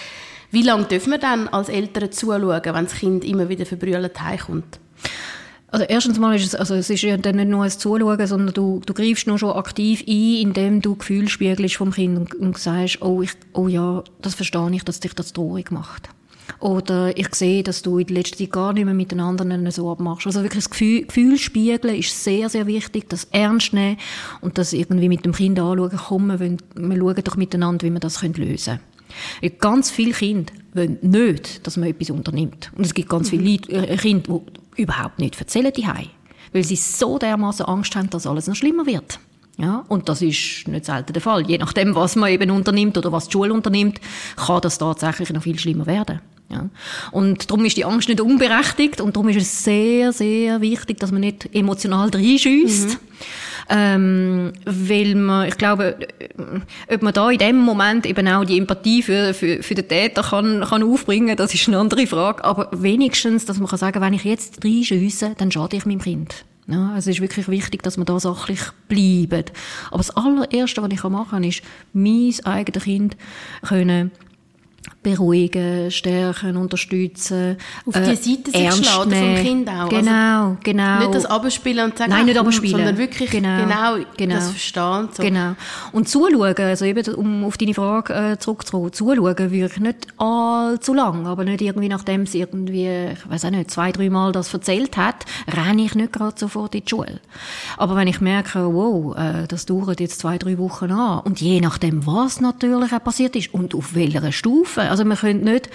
Wie 0.52 0.64
lange 0.64 0.84
dürfen 0.84 1.12
wir 1.12 1.18
dann 1.18 1.48
als 1.48 1.70
Eltern 1.70 2.12
zuschauen, 2.12 2.62
wenn 2.66 2.84
das 2.84 2.96
Kind 2.96 3.24
immer 3.24 3.48
wieder 3.48 3.66
verbrüllt 3.66 4.22
heimkommt? 4.22 4.78
Also 5.72 5.86
erstens 5.88 6.20
mal 6.20 6.36
ist 6.36 6.46
es, 6.46 6.56
also 6.56 6.76
es 6.76 6.90
ist 6.90 7.02
ja 7.02 7.16
dann 7.16 7.38
nicht 7.38 7.48
nur 7.48 7.64
ein 7.64 7.72
Zuschauen, 7.72 8.28
sondern 8.28 8.54
du, 8.54 8.82
du 8.86 8.94
greifst 8.94 9.26
nur 9.26 9.40
schon 9.40 9.54
aktiv 9.54 10.04
ein, 10.06 10.36
indem 10.42 10.82
du 10.82 10.96
Gefühl 10.96 11.30
spiegelst 11.30 11.78
vom 11.78 11.92
Kind 11.92 12.18
und, 12.18 12.36
und 12.36 12.58
sagst, 12.58 13.02
oh, 13.02 13.22
ich, 13.22 13.32
oh 13.54 13.70
ja, 13.70 14.04
das 14.22 14.36
verstehe 14.36 14.70
ich, 14.74 14.84
dass 14.84 15.00
dich 15.00 15.14
das 15.14 15.32
traurig 15.32 15.72
macht. 15.72 16.10
Oder 16.60 17.18
ich 17.18 17.34
sehe, 17.34 17.64
dass 17.64 17.82
du 17.82 18.00
in 18.00 18.08
der 18.08 18.18
letzten 18.18 18.38
Zeit 18.38 18.52
gar 18.52 18.74
nicht 18.74 18.84
mehr 18.84 18.94
mit 18.94 19.12
den 19.12 19.22
anderen 19.22 19.72
so 19.72 19.90
abmachst. 19.90 20.28
Also 20.28 20.44
wirklich 20.44 20.66
das 20.66 20.70
Gefühl, 20.70 21.06
Gefühl 21.06 21.38
spiegeln 21.38 21.96
ist 21.96 22.22
sehr, 22.22 22.50
sehr 22.50 22.68
wichtig, 22.68 23.10
das 23.10 23.26
ernst 23.32 23.72
nehmen 23.72 23.98
und 24.42 24.58
das 24.58 24.74
irgendwie 24.74 25.08
mit 25.08 25.24
dem 25.24 25.32
Kind 25.32 25.58
anschauen, 25.58 25.92
kommen, 25.92 26.40
wir, 26.40 26.58
wir 26.76 26.98
schauen 26.98 27.24
doch 27.24 27.38
miteinander, 27.38 27.88
wie 27.88 27.92
wir 27.92 28.00
das 28.00 28.22
lösen 28.22 28.80
können. 29.42 29.58
Ganz 29.60 29.90
viele 29.90 30.12
Kinder 30.12 30.52
wollen 30.74 30.98
nicht, 31.02 31.66
dass 31.66 31.78
man 31.78 31.90
etwas 31.90 32.10
unternimmt. 32.10 32.72
Und 32.76 32.86
es 32.86 32.94
gibt 32.94 33.10
ganz 33.10 33.30
viele 33.30 33.54
äh, 33.70 33.98
Kinder, 33.98 34.42
überhaupt 34.76 35.20
nicht 35.20 35.40
erzählen 35.40 35.72
die 35.76 35.86
weil 36.54 36.64
sie 36.64 36.76
so 36.76 37.18
dermaßen 37.18 37.66
Angst 37.66 37.96
haben, 37.96 38.10
dass 38.10 38.28
alles 38.28 38.48
noch 38.48 38.56
schlimmer 38.56 38.86
wird. 38.86 39.20
Ja, 39.58 39.86
und 39.90 40.10
das 40.10 40.22
ist 40.22 40.68
nicht 40.68 40.86
selten 40.86 41.14
der 41.14 41.22
Fall. 41.22 41.48
Je 41.48 41.58
nachdem, 41.58 41.94
was 41.94 42.16
man 42.16 42.32
eben 42.32 42.50
unternimmt 42.52 42.98
oder 42.98 43.12
was 43.12 43.28
die 43.28 43.34
Schule 43.34 43.54
unternimmt, 43.54 44.00
kann 44.36 44.62
das 44.62 44.78
tatsächlich 44.78 45.32
noch 45.32 45.44
viel 45.44 45.60
schlimmer 45.60 45.86
werden. 45.86 46.20
Ja. 46.50 46.70
Und 47.12 47.50
darum 47.50 47.64
ist 47.66 47.78
die 47.78 47.86
Angst 47.86 48.10
nicht 48.10 48.20
unberechtigt 48.20 49.00
und 49.00 49.16
darum 49.16 49.30
ist 49.30 49.38
es 49.38 49.64
sehr, 49.64 50.12
sehr 50.12 50.62
wichtig, 50.62 51.00
dass 51.00 51.12
man 51.12 51.22
nicht 51.22 51.54
emotional 51.54 52.10
reinschießt. 52.10 52.90
Mhm. 52.90 52.98
Ähm, 53.74 54.52
weil 54.66 55.16
man, 55.16 55.48
ich 55.48 55.58
glaube, 55.58 55.96
ob 56.94 57.02
man 57.02 57.14
da 57.14 57.30
in 57.30 57.38
dem 57.38 57.58
Moment 57.58 58.06
eben 58.06 58.28
auch 58.28 58.44
die 58.44 58.58
Empathie 58.58 59.02
für, 59.02 59.34
für, 59.34 59.64
für 59.64 59.76
den 59.76 59.88
Täter 59.88 60.24
kann, 60.24 60.66
kann 60.68 60.84
aufbringen, 60.84 61.38
das 61.38 61.54
ist 61.54 61.70
eine 61.70 61.78
andere 61.78 62.06
Frage. 62.06 62.44
Aber 62.44 62.68
wenigstens, 62.74 63.46
dass 63.46 63.60
man 63.60 63.70
kann 63.70 63.80
sagen, 63.80 64.02
wenn 64.02 64.14
ich 64.14 64.26
jetzt 64.26 64.66
reinschiesse, 64.66 65.36
dann 65.38 65.52
schade 65.52 65.78
ich 65.78 65.86
meinem 65.86 66.02
Kind. 66.02 66.44
Ja, 66.68 66.98
es 66.98 67.08
ist 67.08 67.22
wirklich 67.22 67.48
wichtig, 67.48 67.82
dass 67.84 67.96
man 67.96 68.06
da 68.06 68.20
sachlich 68.20 68.60
bleibt. 68.90 69.54
Aber 69.88 69.98
das 69.98 70.12
allererste, 70.12 70.82
was 70.82 70.92
ich 70.92 71.04
machen 71.04 71.30
kann, 71.30 71.44
ist, 71.46 71.62
mein 71.94 72.34
eigenes 72.44 72.84
Kind 72.84 73.16
können 73.62 74.12
beruhigen, 75.04 75.90
stärken, 75.90 76.58
unterstützen. 76.58 77.58
Auf 77.86 77.96
die 77.96 78.16
Seite 78.16 78.52
sich 78.52 78.86
schlagen 78.86 79.12
vom 79.12 79.36
Kind 79.36 79.70
auch. 79.70 79.74
Also 79.74 79.96
genau, 79.96 80.44
also 80.44 80.58
genau. 80.64 81.00
Nicht 81.00 81.16
das 81.16 81.26
abspielen 81.26 81.86
und 81.86 81.98
sagen, 81.98 82.12
Nein, 82.12 82.26
nicht 82.26 82.38
abspielen. 82.38 82.72
sondern 82.72 82.98
wirklich 82.98 83.32
genau, 83.32 83.66
genau, 83.66 84.06
genau. 84.16 84.36
das 84.36 84.50
verstehen. 84.52 85.10
So. 85.12 85.24
Genau. 85.24 85.56
Und 85.92 86.08
zuschauen, 86.08 86.56
also 86.58 86.86
eben, 86.86 87.16
um 87.16 87.46
auf 87.46 87.58
deine 87.58 87.74
Frage 87.74 88.14
äh, 88.14 88.38
zurückzukommen, 88.38 88.94
zuschauen 88.94 89.18
würde 89.52 89.66
ich 89.66 89.80
nicht 89.80 90.08
allzu 90.18 90.94
lang, 90.94 91.26
aber 91.26 91.46
nicht 91.46 91.62
irgendwie, 91.62 91.90
nachdem 91.90 92.28
sie 92.28 92.40
irgendwie, 92.40 93.12
ich 93.14 93.30
weiß 93.30 93.46
auch 93.46 93.52
nicht, 93.52 93.72
zwei, 93.72 93.92
drei 93.92 94.10
Mal 94.10 94.32
das 94.32 94.54
erzählt 94.54 94.98
hat, 94.98 95.26
renne 95.48 95.84
ich 95.84 95.96
nicht 95.96 96.14
gerade 96.14 96.38
sofort 96.38 96.76
in 96.76 96.84
die 96.84 96.90
Schule. 96.90 97.20
Aber 97.78 97.96
wenn 97.96 98.08
ich 98.08 98.22
merke, 98.22 98.74
wow, 98.74 99.18
äh, 99.18 99.48
das 99.48 99.66
dauert 99.66 100.00
jetzt 100.00 100.20
zwei, 100.20 100.38
drei 100.38 100.60
Wochen 100.60 100.92
an, 100.92 101.22
und 101.22 101.42
je 101.42 101.60
nachdem, 101.60 102.06
was 102.06 102.40
natürlich 102.40 102.94
auch 102.94 103.04
passiert 103.04 103.36
ist 103.36 103.54
und 103.54 103.74
auf 103.74 103.96
welcher 103.96 104.32
Stufe, 104.32 104.91
also 104.92 105.06
man 105.06 105.18
könnte 105.18 105.46
nicht 105.46 105.70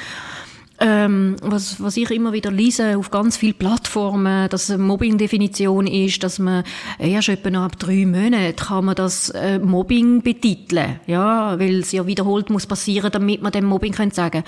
ähm, 0.78 1.36
was, 1.40 1.82
was 1.82 1.96
ich 1.96 2.10
immer 2.10 2.32
wieder 2.32 2.50
lese 2.50 2.98
auf 2.98 3.10
ganz 3.10 3.36
vielen 3.36 3.54
Plattformen, 3.54 4.48
dass 4.50 4.70
eine 4.70 4.82
Mobbing-Definition 4.82 5.86
ist, 5.86 6.22
dass 6.22 6.38
man 6.38 6.64
erst 6.98 7.30
etwa 7.30 7.50
nach 7.50 7.74
drei 7.74 8.04
Monaten 8.04 8.56
kann 8.56 8.84
man 8.84 8.94
das 8.94 9.30
äh, 9.30 9.58
Mobbing 9.58 10.22
betiteln, 10.22 11.00
ja, 11.06 11.58
weil 11.58 11.80
es 11.80 11.92
ja 11.92 12.06
wiederholt 12.06 12.50
muss 12.50 12.66
passieren, 12.66 13.10
damit 13.10 13.42
man 13.42 13.52
dem 13.52 13.64
Mobbing 13.64 13.92
können 13.92 14.10
sagen 14.10 14.44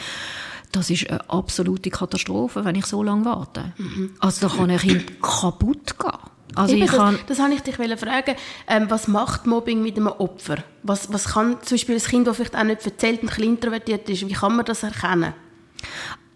das 0.70 0.90
ist 0.90 1.08
eine 1.08 1.30
absolute 1.30 1.88
Katastrophe, 1.88 2.62
wenn 2.62 2.76
ich 2.76 2.84
so 2.84 3.02
lange 3.02 3.24
warte. 3.24 3.72
Mhm. 3.78 4.10
Also 4.18 4.48
da 4.48 4.54
kann 4.54 4.70
ein 4.70 4.78
Kind 4.78 5.22
kaputt 5.22 5.98
gehen. 5.98 6.27
Also 6.54 6.74
Eben, 6.74 6.84
ich 6.84 6.90
kann, 6.90 7.14
das, 7.26 7.38
das 7.38 7.38
habe 7.40 7.54
ich 7.54 7.60
dich 7.60 7.76
fragen. 7.76 8.34
Ähm, 8.66 8.86
was 8.88 9.06
macht 9.08 9.46
Mobbing 9.46 9.82
mit 9.82 9.96
einem 9.96 10.08
Opfer? 10.08 10.58
Was, 10.82 11.12
was 11.12 11.26
kann 11.26 11.58
zum 11.62 11.76
Beispiel 11.76 11.96
ein 11.96 12.02
Kind, 12.02 12.26
das 12.26 12.36
vielleicht 12.36 12.56
auch 12.56 12.64
nicht 12.64 12.84
erzählt 12.84 13.22
und 13.22 13.28
ein 13.28 13.36
bisschen 13.36 13.54
introvertiert 13.54 14.08
ist, 14.08 14.28
wie 14.28 14.32
kann 14.32 14.56
man 14.56 14.64
das 14.64 14.82
erkennen? 14.82 15.34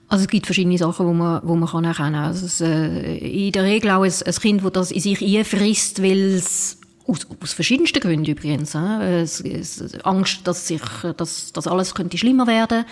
Also 0.09 0.25
es 0.25 0.28
gibt 0.28 0.45
verschiedene 0.45 0.76
Sachen, 0.76 1.07
wo 1.07 1.12
man, 1.14 1.40
wo 1.42 1.54
man 1.54 1.69
kann 1.69 1.85
erkennen 1.85 2.12
kann. 2.12 2.25
Also 2.25 2.45
es, 2.45 2.61
äh, 2.61 3.16
in 3.16 3.52
der 3.52 3.64
Regel 3.64 3.90
auch 3.90 4.02
ein, 4.02 4.12
ein 4.12 4.35
Kind, 4.35 4.62
das 4.62 4.73
das 4.73 4.90
in 4.90 5.00
sich 5.00 5.38
einfrisst, 5.38 6.02
weil 6.02 6.35
es 6.35 6.81
aus, 7.06 7.26
aus 7.42 7.52
verschiedensten 7.52 8.00
Gründen 8.00 8.30
übrigens. 8.30 8.75
Es, 8.75 9.40
es, 9.40 10.00
Angst, 10.04 10.40
dass 10.44 10.66
sich, 10.66 10.82
dass, 11.16 11.52
dass 11.52 11.66
alles 11.66 11.94
könnte 11.94 12.18
schlimmer 12.18 12.47
werden, 12.47 12.85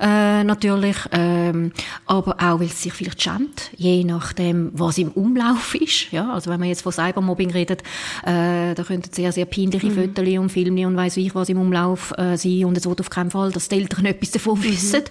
äh, 0.00 0.44
natürlich. 0.44 0.96
Ähm, 1.12 1.72
aber 2.06 2.36
auch, 2.40 2.60
weil 2.60 2.66
es 2.66 2.82
sich 2.82 2.92
vielleicht 2.92 3.22
schämt, 3.22 3.70
je 3.76 4.04
nachdem, 4.04 4.70
was 4.72 4.98
im 4.98 5.10
Umlauf 5.10 5.74
ist. 5.74 6.12
Ja, 6.12 6.32
also 6.32 6.50
wenn 6.50 6.60
man 6.60 6.68
jetzt 6.68 6.82
von 6.82 6.92
Cybermobbing 6.92 7.50
redet, 7.50 7.82
äh, 8.24 8.74
da 8.74 8.82
könnten 8.82 9.12
sehr, 9.12 9.32
sehr 9.32 9.46
peinliche 9.46 9.86
mhm. 9.86 9.94
Fotos 9.94 10.38
und 10.38 10.50
Filme 10.50 10.86
und 10.86 10.96
weiss 10.96 11.16
ich 11.16 11.34
was 11.34 11.48
im 11.48 11.60
Umlauf 11.60 12.12
äh, 12.16 12.36
sein 12.36 12.64
und 12.64 12.76
es 12.76 12.86
wird 12.86 13.00
auf 13.00 13.10
keinen 13.10 13.30
Fall, 13.30 13.50
dass 13.52 13.68
die 13.68 13.76
Eltern 13.76 14.04
etwas 14.06 14.30
davon 14.30 14.58
mhm. 14.58 14.64
wissen. 14.64 15.02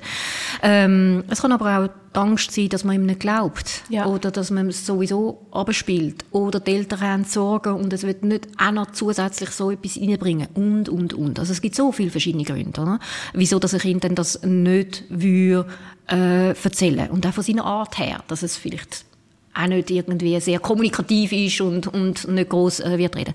Ähm, 0.61 1.23
es 1.29 1.41
kann 1.41 1.51
aber 1.51 1.79
auch 1.79 1.87
die 1.87 2.19
Angst 2.19 2.51
sein, 2.51 2.69
dass 2.69 2.83
man 2.83 2.95
ihm 2.95 3.05
nicht 3.05 3.19
glaubt. 3.19 3.83
Ja. 3.89 4.05
Oder 4.05 4.31
dass 4.31 4.51
man 4.51 4.69
es 4.69 4.85
sowieso 4.85 5.45
abspielt. 5.51 6.25
Oder 6.31 6.59
die 6.59 6.71
Eltern 6.75 7.01
haben 7.01 7.23
Sorgen 7.23 7.73
und 7.73 7.93
es 7.93 8.03
wird 8.03 8.23
nicht 8.23 8.38
auch 8.57 8.71
noch 8.71 8.91
zusätzlich 8.91 9.49
so 9.51 9.71
etwas 9.71 9.97
reinbringen. 9.97 10.47
Und, 10.53 10.89
und, 10.89 11.13
und. 11.13 11.39
Also 11.39 11.51
es 11.51 11.61
gibt 11.61 11.75
so 11.75 11.91
viele 11.91 12.11
verschiedene 12.11 12.43
Gründe, 12.43 12.81
oder? 12.81 12.99
Wieso 13.33 13.59
dass 13.59 13.73
ein 13.73 13.79
Kind 13.79 14.03
dann 14.03 14.15
das 14.15 14.41
nicht 14.43 15.03
will, 15.09 15.65
äh, 16.09 16.49
erzählen. 16.49 17.09
Und 17.09 17.25
auch 17.25 17.33
von 17.33 17.43
seiner 17.43 17.65
Art 17.65 17.97
her, 17.99 18.23
dass 18.27 18.43
es 18.43 18.57
vielleicht 18.57 19.05
auch 19.53 19.67
nicht 19.67 19.89
irgendwie 19.89 20.39
sehr 20.39 20.59
kommunikativ 20.59 21.31
ist 21.31 21.61
und, 21.61 21.87
und 21.87 22.27
nicht 22.27 22.49
groß 22.49 22.81
äh, 22.81 22.97
wird 22.97 23.15
reden. 23.15 23.33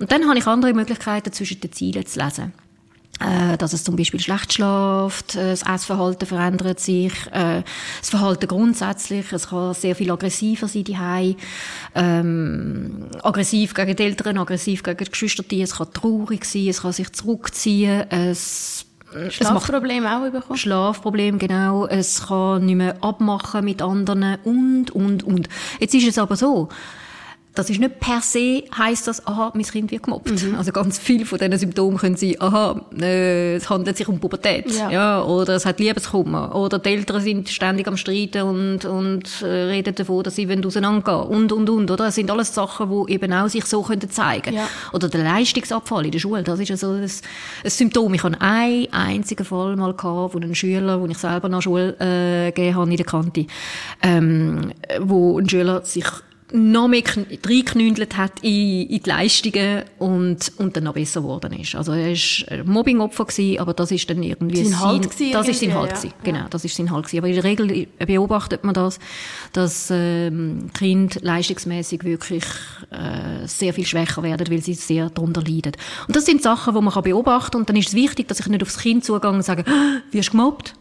Und 0.00 0.10
dann 0.12 0.28
habe 0.28 0.38
ich 0.38 0.46
andere 0.46 0.74
Möglichkeiten, 0.74 1.32
zwischen 1.32 1.60
den 1.60 1.72
Zielen 1.72 2.06
zu 2.06 2.20
lesen 2.20 2.52
dass 3.58 3.72
es 3.72 3.84
zum 3.84 3.96
Beispiel 3.96 4.20
schlecht 4.20 4.52
schlaft, 4.52 5.34
äh, 5.34 5.50
das 5.50 5.62
Essverhalten 5.62 6.26
verändert 6.26 6.80
sich, 6.80 7.12
äh, 7.32 7.62
das 8.00 8.10
Verhalten 8.10 8.48
grundsätzlich, 8.48 9.32
es 9.32 9.48
kann 9.48 9.74
sehr 9.74 9.94
viel 9.94 10.10
aggressiver 10.10 10.68
sein 10.68 10.84
die 10.84 11.36
ähm, 11.94 13.06
aggressiv 13.22 13.74
gegen 13.74 13.96
die 13.96 14.02
Eltern, 14.02 14.38
aggressiv 14.38 14.82
gegen 14.82 15.04
die 15.04 15.10
Geschwister, 15.10 15.44
es 15.52 15.76
kann 15.76 15.92
traurig 15.92 16.44
sein, 16.44 16.68
es 16.68 16.82
kann 16.82 16.92
sich 16.92 17.12
zurückziehen, 17.12 18.10
es 18.10 18.86
Schlafproblem 19.28 20.06
auch 20.06 20.30
bekommen? 20.30 20.56
Schlafproblem, 20.56 21.38
genau. 21.38 21.86
Es 21.86 22.28
kann 22.28 22.64
nicht 22.64 22.76
mehr 22.76 22.96
abmachen 23.02 23.64
mit 23.64 23.82
anderen 23.82 24.38
und, 24.44 24.90
und, 24.90 25.22
und. 25.22 25.48
Jetzt 25.80 25.94
ist 25.94 26.08
es 26.08 26.18
aber 26.18 26.36
so, 26.36 26.68
das 27.54 27.68
ist 27.68 27.80
nicht 27.80 28.00
per 28.00 28.20
se 28.22 28.64
heißt 28.76 29.06
das, 29.06 29.26
aha, 29.26 29.52
mein 29.54 29.64
Kind 29.64 29.90
wird 29.90 30.02
gemobbt. 30.02 30.42
Mhm. 30.42 30.54
Also 30.54 30.72
ganz 30.72 30.98
viele 30.98 31.26
von 31.26 31.38
diesen 31.38 31.58
Symptomen 31.58 31.98
können 31.98 32.16
sein, 32.16 32.36
aha, 32.38 32.80
äh, 32.98 33.56
es 33.56 33.68
handelt 33.68 33.96
sich 33.96 34.08
um 34.08 34.18
Pubertät, 34.18 34.70
ja. 34.72 34.90
ja. 34.90 35.22
oder 35.22 35.56
es 35.56 35.66
hat 35.66 35.78
Liebeskummer, 35.78 36.54
oder 36.54 36.78
die 36.78 36.88
Eltern 36.88 37.20
sind 37.20 37.50
ständig 37.50 37.86
am 37.88 37.96
Streiten 37.96 38.42
und, 38.42 38.84
und 38.86 39.42
äh, 39.42 39.46
reden 39.46 39.94
davon, 39.94 40.22
dass 40.22 40.36
sie 40.36 40.48
auseinandergehen 40.64 41.28
und, 41.28 41.52
und, 41.52 41.68
und, 41.68 41.90
oder? 41.90 42.04
Das 42.06 42.14
sind 42.14 42.30
alles 42.30 42.54
Sachen, 42.54 42.88
die 42.90 43.12
eben 43.12 43.32
auch 43.32 43.48
sich 43.48 43.64
so 43.66 43.82
können 43.82 44.10
zeigen 44.10 44.54
ja. 44.54 44.66
Oder 44.92 45.08
der 45.08 45.22
Leistungsabfall 45.22 46.06
in 46.06 46.12
der 46.12 46.18
Schule, 46.18 46.42
das 46.42 46.58
ist 46.58 46.70
also 46.70 46.92
ein, 46.92 47.02
ein 47.02 47.70
Symptom. 47.70 48.14
Ich 48.14 48.22
habe 48.22 48.40
einen 48.40 48.92
einzigen 48.92 49.44
Fall 49.44 49.76
mal 49.76 49.92
gehabt, 49.92 50.34
wo 50.34 50.38
ein 50.38 50.54
Schüler, 50.54 51.00
wo 51.00 51.06
ich 51.06 51.18
selber 51.18 51.48
nach 51.48 51.62
Schule 51.62 51.96
äh, 52.00 52.50
gegeben 52.52 52.76
habe 52.76 52.90
in 52.90 52.96
der 52.96 53.06
Kante, 53.06 53.46
ähm, 54.02 54.72
wo 55.00 55.38
ein 55.38 55.48
Schüler 55.48 55.84
sich 55.84 56.06
noch 56.52 56.88
mehr 56.88 57.02
reingeknündelt 57.06 58.16
hat 58.16 58.40
in, 58.42 58.86
in 58.86 59.02
die 59.02 59.08
Leistungen 59.08 59.84
und, 59.98 60.52
und 60.58 60.76
dann 60.76 60.84
noch 60.84 60.94
besser 60.94 61.22
geworden 61.22 61.52
ist. 61.54 61.74
Also 61.74 61.92
er 61.92 62.10
war 62.10 62.64
Mobbingopfer 62.64 63.24
gewesen, 63.24 63.60
aber 63.60 63.74
das 63.74 63.90
ist 63.90 64.08
dann 64.10 64.22
irgendwie 64.22 64.64
sein, 64.64 64.80
Halt 64.80 65.10
gewesen, 65.10 65.32
das 65.32 65.48
ist 65.48 65.60
sein 65.60 65.74
Halt 65.74 65.90
ja. 65.90 65.96
gewesen. 65.96 66.14
Genau, 66.24 66.46
das 66.50 66.64
ist 66.64 66.76
sein 66.76 66.90
Halt 66.90 67.06
gewesen. 67.06 67.18
Aber 67.18 67.28
in 67.28 67.34
der 67.34 67.44
Regel 67.44 67.86
beobachtet 68.06 68.64
man 68.64 68.74
das, 68.74 68.98
dass 69.52 69.88
ähm, 69.90 70.70
Kinder 70.74 71.16
leistungsmäßig 71.22 72.04
wirklich 72.04 72.44
äh, 72.90 73.46
sehr 73.46 73.72
viel 73.72 73.86
schwächer 73.86 74.22
werden, 74.22 74.50
weil 74.50 74.62
sie 74.62 74.74
sehr 74.74 75.10
darunter 75.10 75.42
leiden. 75.42 75.72
Und 76.06 76.16
das 76.16 76.26
sind 76.26 76.42
Sachen, 76.42 76.74
die 76.74 76.80
man 76.80 76.92
kann 76.92 77.02
beobachten 77.02 77.56
und 77.56 77.68
dann 77.68 77.76
ist 77.76 77.88
es 77.88 77.94
wichtig, 77.94 78.28
dass 78.28 78.40
ich 78.40 78.46
nicht 78.46 78.62
aufs 78.62 78.78
Kind 78.78 79.04
zugehe 79.04 79.30
und 79.30 79.42
sage, 79.42 79.64
ah, 79.66 80.00
wirst 80.10 80.32
gemobbt? 80.32 80.74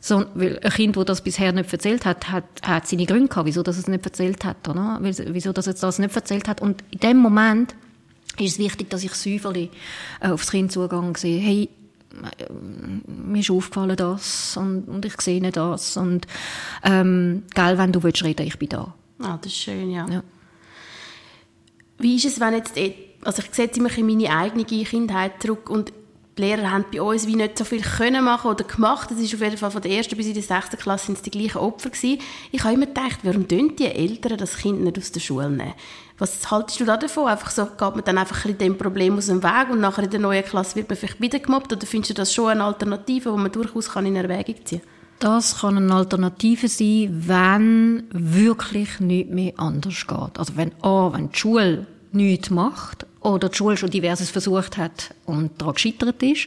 So, 0.00 0.24
weil 0.34 0.58
ein 0.62 0.70
Kind, 0.70 0.96
das 0.96 1.04
das 1.04 1.22
bisher 1.22 1.52
nicht 1.52 1.72
erzählt 1.72 2.04
hat, 2.04 2.30
hat, 2.30 2.44
hat 2.62 2.86
seine 2.86 3.06
Gründe 3.06 3.28
gehabt, 3.28 3.46
wieso 3.46 3.62
das 3.62 3.78
es 3.78 3.88
nicht 3.88 4.04
erzählt 4.04 4.44
hat, 4.44 4.68
oder? 4.68 4.98
Wieso 5.02 5.52
das 5.52 5.66
es 5.66 5.80
das 5.80 5.98
nicht 5.98 6.14
erzählt 6.14 6.48
hat. 6.48 6.60
Und 6.60 6.84
in 6.90 7.00
dem 7.00 7.18
Moment 7.18 7.74
ist 8.38 8.52
es 8.52 8.58
wichtig, 8.58 8.90
dass 8.90 9.02
ich 9.02 9.14
säuferlich 9.14 9.70
äh, 10.20 10.28
aufs 10.28 10.50
Kind 10.50 10.76
und 10.76 11.18
sehe, 11.18 11.40
hey, 11.40 11.68
äh, 12.38 12.52
mir 12.52 13.40
ist 13.40 13.50
aufgefallen 13.50 13.96
das 13.96 14.56
und, 14.56 14.88
und 14.88 15.04
ich 15.04 15.20
sehe 15.20 15.40
das 15.50 15.96
und 15.96 16.26
ähm, 16.84 17.42
gell, 17.54 17.78
wenn 17.78 17.92
du 17.92 18.02
willst 18.02 18.24
reden, 18.24 18.46
ich 18.46 18.58
bin 18.58 18.68
da. 18.68 18.94
Ah, 19.20 19.38
das 19.42 19.52
ist 19.52 19.58
schön, 19.58 19.90
ja. 19.90 20.06
ja. 20.08 20.22
Wie 21.98 22.16
ist 22.16 22.24
es, 22.24 22.40
wenn 22.40 22.54
jetzt, 22.54 22.78
also 23.22 23.42
ich 23.42 23.54
sehe 23.54 23.66
jetzt 23.66 23.76
immer 23.76 23.96
in 23.96 24.06
meine 24.06 24.30
eigene 24.30 24.64
Kindheit 24.64 25.42
zurück 25.42 25.68
und 25.68 25.92
die 26.38 26.42
Lehrer 26.42 26.70
haben 26.70 26.84
bei 26.92 27.02
uns 27.02 27.26
wie 27.26 27.36
nicht 27.36 27.58
so 27.58 27.64
viel 27.64 27.82
können 27.82 28.24
machen 28.24 28.50
oder 28.50 28.64
gemacht. 28.64 29.10
Das 29.10 29.18
ist 29.18 29.34
auf 29.34 29.40
jeden 29.40 29.58
Fall 29.58 29.70
von 29.70 29.82
der 29.82 29.90
ersten 29.90 30.16
bis 30.16 30.26
in 30.26 30.34
die 30.34 30.40
sechste 30.40 30.76
Klasse 30.76 31.06
sind 31.06 31.16
es 31.16 31.22
die 31.22 31.30
gleichen 31.30 31.58
Opfer 31.58 31.90
gewesen. 31.90 32.20
Ich 32.52 32.62
habe 32.64 32.74
immer 32.74 32.86
gedacht, 32.86 33.18
warum 33.24 33.46
tun 33.46 33.74
die 33.76 33.86
Eltern 33.86 34.38
das 34.38 34.56
Kind 34.56 34.80
nicht 34.82 34.98
aus 34.98 35.12
der 35.12 35.20
Schule 35.20 35.50
nehmen? 35.50 35.74
Was 36.18 36.50
haltest 36.50 36.80
du 36.80 36.84
da 36.84 36.96
davon? 36.96 37.28
Einfach 37.28 37.50
so, 37.50 37.66
geht 37.66 37.80
man 37.80 38.04
dann 38.04 38.18
einfach 38.18 38.44
ein 38.44 38.58
dem 38.58 38.78
Problem 38.78 39.18
aus 39.18 39.26
dem 39.26 39.42
Weg 39.42 39.70
und 39.70 39.80
nachher 39.80 40.04
in 40.04 40.10
der 40.10 40.20
neuen 40.20 40.44
Klasse 40.44 40.76
wird 40.76 40.88
man 40.88 40.96
vielleicht 40.96 41.20
wieder 41.20 41.38
gemobbt? 41.38 41.72
Oder 41.72 41.86
findest 41.86 42.10
du 42.10 42.14
das 42.14 42.32
schon 42.32 42.48
eine 42.48 42.64
Alternative, 42.64 43.30
die 43.30 43.36
man 43.36 43.52
durchaus 43.52 43.90
kann 43.90 44.06
in 44.06 44.16
Erwägung 44.16 44.56
ziehen 44.64 44.80
kann? 44.80 44.88
Das 45.20 45.60
kann 45.60 45.76
eine 45.76 45.94
Alternative 45.94 46.68
sein, 46.68 47.24
wenn 47.26 48.04
wirklich 48.10 49.00
nichts 49.00 49.32
mehr 49.32 49.52
anders 49.56 50.06
geht. 50.06 50.38
Also 50.38 50.56
wenn, 50.56 50.72
A, 50.82 51.12
wenn 51.12 51.30
die 51.30 51.38
Schule 51.38 51.86
nichts 52.12 52.50
macht 52.50 53.06
oder 53.20 53.48
die 53.48 53.56
Schule 53.56 53.76
schon 53.76 53.90
diverses 53.90 54.30
versucht 54.30 54.76
hat 54.76 55.14
und 55.26 55.60
daran 55.60 55.74
gescheitert 55.74 56.22
ist. 56.22 56.46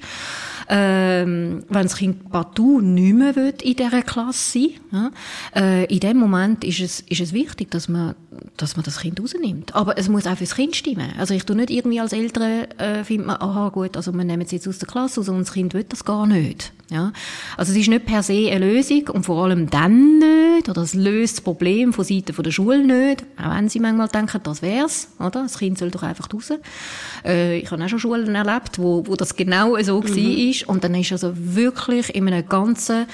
Ähm, 0.70 1.64
wenn 1.68 1.84
das 1.84 1.98
Kind 1.98 2.32
partout 2.32 2.82
nicht 2.82 3.14
mehr 3.14 3.36
will 3.36 3.54
in 3.62 3.76
dieser 3.76 4.02
Klasse 4.04 4.60
sein 4.60 4.70
ja, 4.92 5.12
äh, 5.56 5.86
in 5.86 6.00
dem 6.00 6.18
Moment 6.18 6.64
ist 6.64 6.80
es, 6.80 7.02
ist 7.02 7.20
es 7.20 7.34
wichtig, 7.34 7.72
dass 7.72 7.90
man, 7.90 8.16
dass 8.58 8.76
man 8.76 8.86
das 8.86 9.00
Kind 9.00 9.20
rausnimmt. 9.20 9.76
Aber 9.76 9.98
es 9.98 10.08
muss 10.08 10.28
auch 10.28 10.38
fürs 10.38 10.56
Kind 10.56 10.76
stimmen. 10.76 11.14
Also 11.18 11.34
ich 11.34 11.44
tue 11.44 11.56
nicht 11.56 11.72
irgendwie 11.72 12.00
als 12.00 12.14
Eltern, 12.14 12.66
äh, 12.78 13.04
findet 13.04 13.28
man, 13.28 13.42
aha 13.42 13.70
gut, 13.70 13.98
also 13.98 14.14
wir 14.14 14.24
nehmen 14.24 14.44
es 14.44 14.52
jetzt 14.52 14.68
aus 14.68 14.80
der 14.80 14.88
Klasse 14.88 15.22
raus 15.22 15.30
und 15.30 15.40
das 15.40 15.54
Kind 15.54 15.74
will 15.74 15.84
das 15.84 16.06
gar 16.06 16.28
nicht. 16.28 16.72
Ja? 16.90 17.14
Also 17.58 17.72
es 17.72 17.78
ist 17.78 17.88
nicht 17.88 18.06
per 18.06 18.22
se 18.22 18.50
eine 18.52 18.66
Lösung 18.66 19.08
und 19.10 19.26
vor 19.26 19.44
allem 19.44 19.70
dann 19.70 20.20
nicht, 20.20 20.70
oder 20.70 20.82
es 20.82 20.94
löst 20.94 21.38
das 21.38 21.42
Problem 21.42 21.94
von 21.94 22.04
Seiten 22.04 22.44
der 22.44 22.52
Schule 22.52 22.86
nicht, 22.86 23.24
auch 23.38 23.56
wenn 23.56 23.70
sie 23.70 23.80
manchmal 23.80 24.10
denken, 24.10 24.42
das 24.44 24.62
wär's, 24.62 25.10
oder? 25.20 25.44
Das 25.44 25.58
Kind 25.58 25.78
soll 25.78 25.90
doch 25.92 26.04
einfach 26.04 26.28
raus. 26.34 26.52
Äh, 27.24 27.60
ich 27.60 27.72
habe 27.72 27.84
auch 27.84 27.90
schon 27.90 28.00
Schulen 28.00 28.36
erlebt, 28.36 28.80
wo, 28.80 29.06
wo 29.06 29.16
das 29.16 29.36
genau 29.36 29.78
so 29.82 30.02
mhm. 30.02 30.64
war 30.64 30.70
und 30.70 30.84
dann 30.84 30.96
ist 30.96 31.12
also 31.12 31.34
wirklich 31.36 32.14
in 32.16 32.28
einem 32.28 32.48
ganzen 32.48 33.06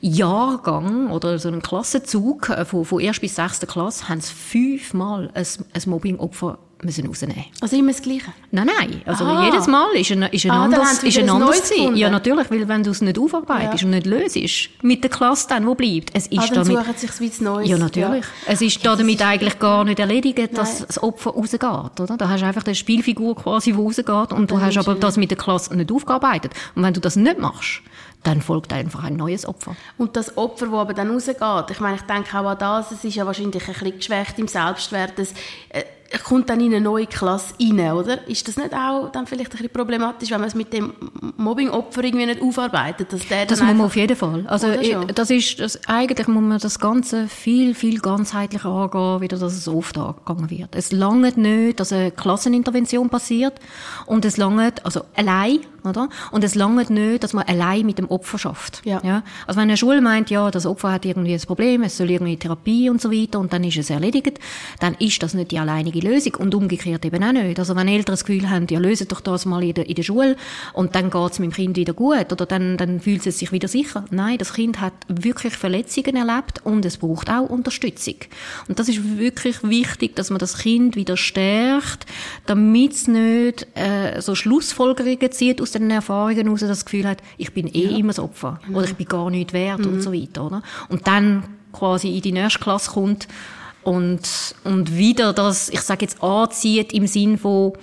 Jahrgang 0.00 1.10
oder 1.10 1.38
so 1.38 1.48
einem 1.48 1.62
Klassenzug 1.62 2.50
äh, 2.50 2.64
von, 2.64 2.84
von 2.84 3.00
erst 3.00 3.20
bis 3.20 3.36
sechster 3.36 3.66
Klasse 3.66 4.08
haben 4.08 4.20
sie 4.20 4.32
fünfmal 4.32 5.30
ein, 5.34 5.46
ein 5.72 5.82
Mobbing-Opfer 5.86 6.58
müssen 6.86 7.06
rausnehmen. 7.06 7.44
Also 7.60 7.76
immer 7.76 7.92
das 7.92 8.00
Gleiche? 8.00 8.32
Nein, 8.50 8.68
nein. 8.78 9.02
Also 9.04 9.24
Aha. 9.24 9.44
jedes 9.44 9.66
Mal 9.66 9.94
ist 9.94 10.10
ein, 10.12 10.22
ist 10.22 10.46
ein 10.46 10.50
ah, 10.50 10.64
anderes, 10.64 11.02
ist 11.02 11.18
ein 11.18 11.28
anderes 11.28 11.70
Ja, 11.94 12.08
natürlich, 12.08 12.50
weil 12.50 12.66
wenn 12.66 12.82
du 12.82 12.90
es 12.90 13.02
nicht 13.02 13.18
aufarbeitest 13.18 13.82
ja. 13.82 13.86
und 13.86 13.90
nicht 13.90 14.06
löst, 14.06 14.36
mit 14.82 15.02
der 15.02 15.10
Klasse 15.10 15.46
dann, 15.48 15.66
wo 15.66 15.74
bleibt. 15.74 16.10
Es 16.14 16.26
ist 16.26 16.38
ah, 16.38 16.46
dann 16.54 16.66
damit, 16.66 16.86
suchen 16.86 16.96
sich 16.96 17.20
wie 17.20 17.44
Neues. 17.44 17.68
Ja, 17.68 17.78
natürlich. 17.78 18.24
Ja. 18.24 18.52
Es 18.52 18.62
ist 18.62 18.82
ja, 18.82 18.96
damit 18.96 19.16
ist 19.16 19.26
eigentlich 19.26 19.58
gar 19.58 19.84
nicht 19.84 19.98
erledigt, 19.98 20.56
dass 20.56 20.78
nein. 20.78 20.84
das 20.86 21.02
Opfer 21.02 21.30
rausgeht, 21.30 22.00
oder? 22.00 22.16
Da 22.16 22.28
hast 22.28 22.40
du 22.40 22.46
einfach 22.46 22.64
eine 22.64 22.74
Spielfigur 22.74 23.36
quasi, 23.36 23.72
die 23.72 23.78
rausgeht 23.78 24.32
und, 24.32 24.50
du 24.50 24.60
hast 24.60 24.78
aber 24.78 24.94
das 24.94 25.16
mit 25.16 25.30
der 25.30 25.38
Klasse 25.38 25.76
nicht 25.76 25.92
aufgearbeitet. 25.92 26.52
Und 26.74 26.82
wenn 26.82 26.94
du 26.94 27.00
das 27.00 27.16
nicht 27.16 27.38
machst, 27.38 27.82
dann 28.26 28.42
folgt 28.42 28.72
einfach 28.72 29.04
ein 29.04 29.16
neues 29.16 29.46
Opfer. 29.46 29.76
Und 29.98 30.16
das 30.16 30.36
Opfer, 30.36 30.66
das 30.66 30.74
aber 30.74 30.94
dann 30.94 31.10
rausgeht, 31.10 31.70
ich 31.70 31.80
meine, 31.80 31.96
ich 31.96 32.02
denke 32.02 32.38
auch 32.38 32.46
an 32.46 32.58
das, 32.58 32.90
es 32.90 33.04
ist 33.04 33.14
ja 33.14 33.24
wahrscheinlich 33.24 33.62
ein 33.66 33.72
bisschen 33.72 33.96
geschwächt 33.96 34.38
im 34.38 34.48
Selbstwert, 34.48 35.12
das, 35.16 35.32
äh, 35.68 35.84
kommt 36.24 36.50
dann 36.50 36.60
in 36.60 36.74
eine 36.74 36.80
neue 36.80 37.06
Klasse 37.06 37.54
rein, 37.60 37.92
oder? 37.92 38.26
Ist 38.28 38.46
das 38.48 38.56
nicht 38.56 38.74
auch 38.74 39.10
dann 39.10 39.26
vielleicht 39.26 39.50
ein 39.50 39.56
bisschen 39.56 39.72
problematisch, 39.72 40.30
wenn 40.30 40.40
man 40.40 40.48
es 40.48 40.54
mit 40.54 40.72
dem 40.72 40.92
Mobbing-Opfer 41.36 42.04
irgendwie 42.04 42.26
nicht 42.26 42.42
aufarbeitet? 42.42 43.12
Dass 43.12 43.26
der 43.28 43.46
das 43.46 43.60
muss 43.60 43.74
man 43.74 43.86
auf 43.86 43.96
jeden 43.96 44.16
Fall. 44.16 44.44
Also 44.46 44.68
das 45.14 45.30
ist, 45.30 45.60
das, 45.60 45.80
eigentlich 45.86 46.28
muss 46.28 46.42
man 46.42 46.58
das 46.58 46.78
Ganze 46.78 47.28
viel, 47.28 47.74
viel 47.74 48.00
ganzheitlicher 48.00 48.68
angehen, 48.68 49.20
wie 49.20 49.28
das 49.28 49.42
es 49.42 49.68
oft 49.68 49.98
angegangen 49.98 50.50
wird. 50.50 50.74
Es 50.74 50.92
langt 50.92 51.36
nicht, 51.36 51.80
dass 51.80 51.92
eine 51.92 52.10
Klassenintervention 52.10 53.08
passiert 53.08 53.54
und 54.06 54.24
es 54.24 54.36
langt, 54.36 54.84
also 54.84 55.02
allein, 55.14 55.60
oder? 55.86 56.08
Und 56.30 56.44
es 56.44 56.54
langt 56.54 56.90
nicht, 56.90 57.22
dass 57.22 57.32
man 57.32 57.44
allein 57.44 57.86
mit 57.86 57.98
dem 57.98 58.08
Opfer 58.08 58.38
schafft. 58.38 58.82
Ja. 58.84 59.00
ja. 59.04 59.22
Also 59.46 59.60
wenn 59.60 59.68
eine 59.68 59.76
Schule 59.76 60.00
meint, 60.00 60.30
ja, 60.30 60.50
das 60.50 60.66
Opfer 60.66 60.92
hat 60.92 61.04
irgendwie 61.04 61.34
ein 61.34 61.40
Problem, 61.40 61.82
es 61.82 61.96
soll 61.96 62.10
irgendwie 62.10 62.36
Therapie 62.36 62.90
und 62.90 63.00
so 63.00 63.10
weiter 63.10 63.40
und 63.40 63.52
dann 63.52 63.64
ist 63.64 63.76
es 63.76 63.90
erledigt, 63.90 64.38
dann 64.80 64.94
ist 64.94 65.22
das 65.22 65.34
nicht 65.34 65.50
die 65.50 65.58
alleinige 65.58 66.00
Lösung 66.00 66.34
und 66.36 66.54
umgekehrt 66.54 67.04
eben 67.04 67.22
auch 67.22 67.32
nicht. 67.32 67.58
Also 67.58 67.76
wenn 67.76 67.88
Eltern 67.88 68.14
das 68.14 68.24
Gefühl 68.24 68.50
haben, 68.50 68.66
ja, 68.70 68.78
lösen 68.78 69.08
doch 69.08 69.20
das 69.20 69.46
mal 69.46 69.62
in 69.62 69.74
der, 69.74 69.88
in 69.88 69.94
der 69.94 70.02
Schule 70.02 70.36
und 70.72 70.94
dann 70.94 71.10
geht 71.10 71.32
es 71.32 71.38
meinem 71.38 71.52
Kind 71.52 71.76
wieder 71.76 71.92
gut 71.92 72.32
oder 72.32 72.46
dann, 72.46 72.76
dann 72.76 73.00
fühlt 73.00 73.26
es 73.26 73.38
sich 73.38 73.52
wieder 73.52 73.68
sicher. 73.68 74.04
Nein, 74.10 74.38
das 74.38 74.52
Kind 74.52 74.80
hat 74.80 74.94
wirklich 75.08 75.54
Verletzungen 75.54 76.16
erlebt 76.16 76.60
und 76.64 76.84
es 76.84 76.96
braucht 76.98 77.30
auch 77.30 77.48
Unterstützung. 77.48 78.16
Und 78.68 78.78
das 78.78 78.88
ist 78.88 79.18
wirklich 79.18 79.62
wichtig, 79.62 80.16
dass 80.16 80.30
man 80.30 80.38
das 80.38 80.58
Kind 80.58 80.96
wieder 80.96 81.16
stärkt, 81.16 82.06
damit 82.46 82.92
es 82.92 83.08
nicht 83.08 83.66
äh, 83.74 84.20
so 84.20 84.34
Schlussfolgerungen 84.34 85.32
zieht 85.32 85.60
aus 85.60 85.72
den 85.78 85.90
Erfahrungen 85.90 86.46
heraus, 86.46 86.60
das 86.60 86.84
Gefühl 86.84 87.06
hat, 87.06 87.22
ich 87.38 87.52
bin 87.52 87.66
eh 87.68 87.90
ja. 87.90 87.96
immer 87.96 88.08
das 88.08 88.18
Opfer 88.18 88.60
genau. 88.64 88.78
oder 88.78 88.88
ich 88.88 88.96
bin 88.96 89.06
gar 89.06 89.30
nicht 89.30 89.52
wert 89.52 89.80
mhm. 89.80 89.94
und 89.94 90.00
so 90.00 90.12
weiter. 90.12 90.46
Oder? 90.46 90.62
Und 90.88 91.06
dann 91.06 91.44
quasi 91.72 92.14
in 92.16 92.22
die 92.22 92.32
nächste 92.32 92.60
Klasse 92.60 92.90
kommt 92.90 93.28
und, 93.82 94.20
und 94.64 94.96
wieder 94.96 95.32
das, 95.32 95.68
ich 95.68 95.80
sage 95.80 96.06
jetzt, 96.06 96.22
anzieht 96.22 96.92
im 96.92 97.06
Sinn 97.06 97.38
von, 97.38 97.74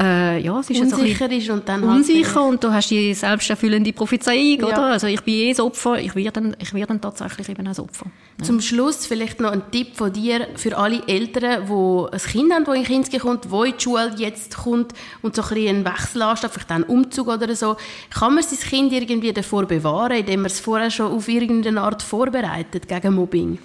äh, 0.00 0.38
ja, 0.40 0.58
es 0.60 0.70
ist 0.70 0.80
unsicher 0.80 1.30
ist 1.30 1.50
und 1.50 1.68
dann 1.68 1.82
unsicher 1.84 2.42
und 2.42 2.64
du 2.64 2.72
hast 2.72 2.90
die 2.90 3.12
selbsterfüllende 3.12 3.92
Prophezeiung, 3.92 4.60
ja. 4.60 4.66
oder? 4.66 4.82
Also 4.84 5.06
ich 5.06 5.20
bin 5.20 5.34
eh 5.34 5.50
das 5.50 5.60
Opfer, 5.60 5.98
ich 5.98 6.14
werde 6.14 6.40
dann, 6.40 6.56
ich 6.58 6.72
werde 6.72 6.86
dann 6.88 7.02
tatsächlich 7.02 7.50
eben 7.50 7.66
als 7.66 7.78
Opfer. 7.78 8.06
Ja. 8.38 8.44
Zum 8.44 8.62
Schluss 8.62 9.04
vielleicht 9.04 9.40
noch 9.40 9.52
ein 9.52 9.70
Tipp 9.70 9.96
von 9.96 10.10
dir 10.10 10.48
für 10.56 10.78
alle 10.78 11.06
Eltern, 11.06 11.66
die 11.66 12.14
ein 12.14 12.18
Kind 12.18 12.52
haben, 12.52 12.64
das 12.64 12.76
in 12.76 12.84
Kinski 12.84 13.18
kommt, 13.18 13.50
wo 13.50 13.64
in 13.64 13.74
die 13.76 13.82
Schule 13.82 14.14
jetzt 14.16 14.56
kommt 14.56 14.94
und 15.20 15.36
so 15.36 15.42
ein 15.42 15.48
bisschen 15.48 15.68
einen 15.68 15.84
Wechsel 15.84 16.22
ansteht, 16.22 16.50
vielleicht 16.50 16.70
einen 16.70 16.84
Umzug 16.84 17.28
oder 17.28 17.54
so. 17.54 17.76
Kann 18.08 18.34
man 18.34 18.42
sein 18.42 18.58
Kind 18.58 18.92
irgendwie 18.94 19.34
davor 19.34 19.66
bewahren, 19.66 20.16
indem 20.16 20.40
man 20.40 20.50
es 20.50 20.60
vorher 20.60 20.90
schon 20.90 21.12
auf 21.12 21.28
irgendeine 21.28 21.82
Art 21.82 22.02
vorbereitet 22.02 22.88
gegen 22.88 23.14
Mobbing? 23.14 23.58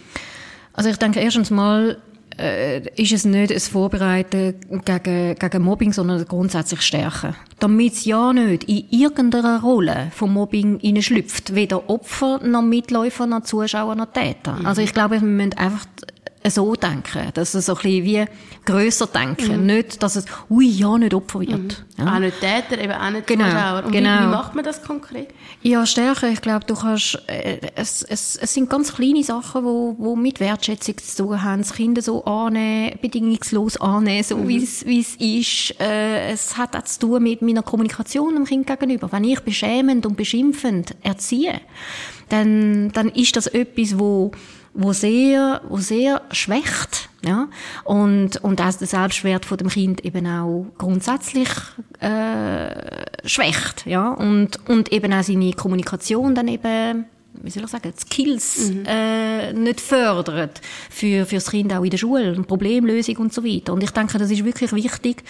Also 0.74 0.90
ich 0.90 0.98
denke 0.98 1.22
erstens 1.22 1.50
mal, 1.50 1.98
äh, 2.38 2.82
ist 2.96 3.14
es 3.14 3.26
nicht 3.26 3.52
ein 3.52 3.60
Vorbereiten 3.60 4.56
gegen, 4.84 5.36
gegen 5.36 5.64
Mobbing, 5.64 5.94
sondern 5.94 6.26
grundsätzlich 6.26 6.82
Stärken. 6.82 7.36
Damit 7.60 7.94
es 7.94 8.06
ja 8.06 8.34
nicht 8.34 8.66
in 8.66 8.86
irgendeiner 8.90 9.62
Rolle 9.62 10.12
vom 10.12 10.34
Mobbing 10.34 10.80
schlüpft, 11.02 11.56
weder 11.56 11.90
Opfer, 11.90 12.40
noch 12.44 12.62
Mitläufer, 12.62 13.26
noch 13.26 13.44
Zuschauer, 13.44 13.96
noch 13.96 14.12
Täter. 14.12 14.54
Mhm. 14.60 14.66
Also 14.66 14.82
ich 14.82 14.94
glaube, 14.94 15.22
wir 15.22 15.28
müssen 15.28 15.54
einfach 15.54 15.86
so 16.52 16.76
denken, 16.76 17.32
dass 17.34 17.54
es 17.54 17.66
so 17.66 17.76
ein 17.76 17.82
bisschen 17.82 18.04
wie 18.04 18.26
grösser 18.66 19.08
denken, 19.08 19.62
mhm. 19.62 19.66
nicht, 19.66 20.04
dass 20.04 20.16
es, 20.16 20.26
ui, 20.50 20.68
ja, 20.68 20.98
nicht 20.98 21.14
Opfer 21.14 21.42
wird. 21.42 21.50
Mhm. 21.50 21.70
Ja. 21.98 22.16
Auch 22.16 22.20
nicht 22.20 22.40
Täter, 22.40 22.82
eben 22.82 22.94
auch 22.94 23.10
nicht 23.12 23.28
genau. 23.28 23.46
Zuschauer. 23.46 23.84
Und 23.86 23.92
genau. 23.92 24.20
wie, 24.20 24.24
wie, 24.24 24.28
macht 24.28 24.56
man 24.56 24.66
das 24.66 24.84
konkret? 24.84 25.30
Ja, 25.62 25.86
stärker. 25.86 26.30
Ich 26.30 26.42
glaube, 26.42 26.66
du 26.66 26.76
kannst, 26.76 27.22
äh, 27.28 27.60
es, 27.76 28.02
es, 28.04 28.36
es 28.36 28.54
sind 28.54 28.70
ganz 28.70 28.94
kleine 28.94 29.24
Sachen, 29.24 29.64
wo, 29.64 29.96
wo 29.98 30.16
mit 30.16 30.40
Wertschätzung 30.40 30.98
zu 30.98 31.24
tun 31.24 31.42
haben. 31.42 31.62
Das 31.62 31.74
Kinder 31.74 32.02
so 32.02 32.24
annehmen, 32.26 32.98
bedingungslos 33.02 33.78
annehmen, 33.78 34.24
so 34.24 34.38
mhm. 34.38 34.48
wie 34.48 34.64
es 35.00 35.16
ist. 35.16 35.80
Äh, 35.80 36.32
es 36.32 36.58
hat 36.58 36.76
auch 36.76 36.84
zu 36.84 37.00
tun 37.00 37.24
mit 37.24 37.42
meiner 37.42 37.64
Kommunikation 37.64 38.36
dem 38.36 38.46
Kind 38.46 38.68
gegenüber. 38.68 39.12
Wenn 39.12 39.24
ich 39.24 39.40
beschämend 39.42 40.06
und 40.06 40.18
beschimpfend 40.18 40.96
erziehe, 41.02 41.62
dann, 42.30 42.92
dann 42.92 43.10
ist 43.10 43.36
das 43.36 43.48
etwas, 43.48 44.00
wo 44.00 44.32
wo 44.76 44.94
sehr, 44.94 45.62
wo 45.68 45.78
sehr 45.78 46.22
schwächt, 46.32 47.10
ja, 47.24 47.48
und 47.84 48.38
und 48.44 48.62
auch 48.62 48.74
der 48.74 48.88
Selbstwert 48.88 49.46
von 49.46 49.58
dem 49.58 49.70
Kind 49.70 50.04
eben 50.06 50.28
auch 50.28 50.68
grundsätzlich 50.78 51.50
äh, 52.00 53.28
schwächt, 53.28 53.86
ja, 53.86 54.10
und 54.10 54.60
und 54.70 54.92
eben 54.92 55.14
auch 55.14 55.24
seine 55.24 55.54
Kommunikation 55.54 56.36
dann 56.36 56.48
eben 56.48 57.06
wie 57.42 57.50
soll 57.50 57.64
ich 57.64 57.70
sagen, 57.70 57.94
Skills 57.98 58.70
mhm. 58.70 58.86
äh, 58.86 59.54
nicht 59.54 59.82
fördert 59.82 60.62
für, 60.90 61.26
für 61.26 61.36
das 61.36 61.52
Kind 61.52 61.74
auch 61.74 61.84
in 61.84 61.90
der 61.90 61.98
Schule, 61.98 62.34
Problemlösung 62.44 63.18
und 63.18 63.34
so 63.34 63.44
weiter. 63.44 63.74
Und 63.74 63.84
ich 63.84 63.92
denke, 63.92 64.18
das 64.18 64.32
ist 64.32 64.46
wirklich 64.46 64.72
wichtig, 64.72 65.24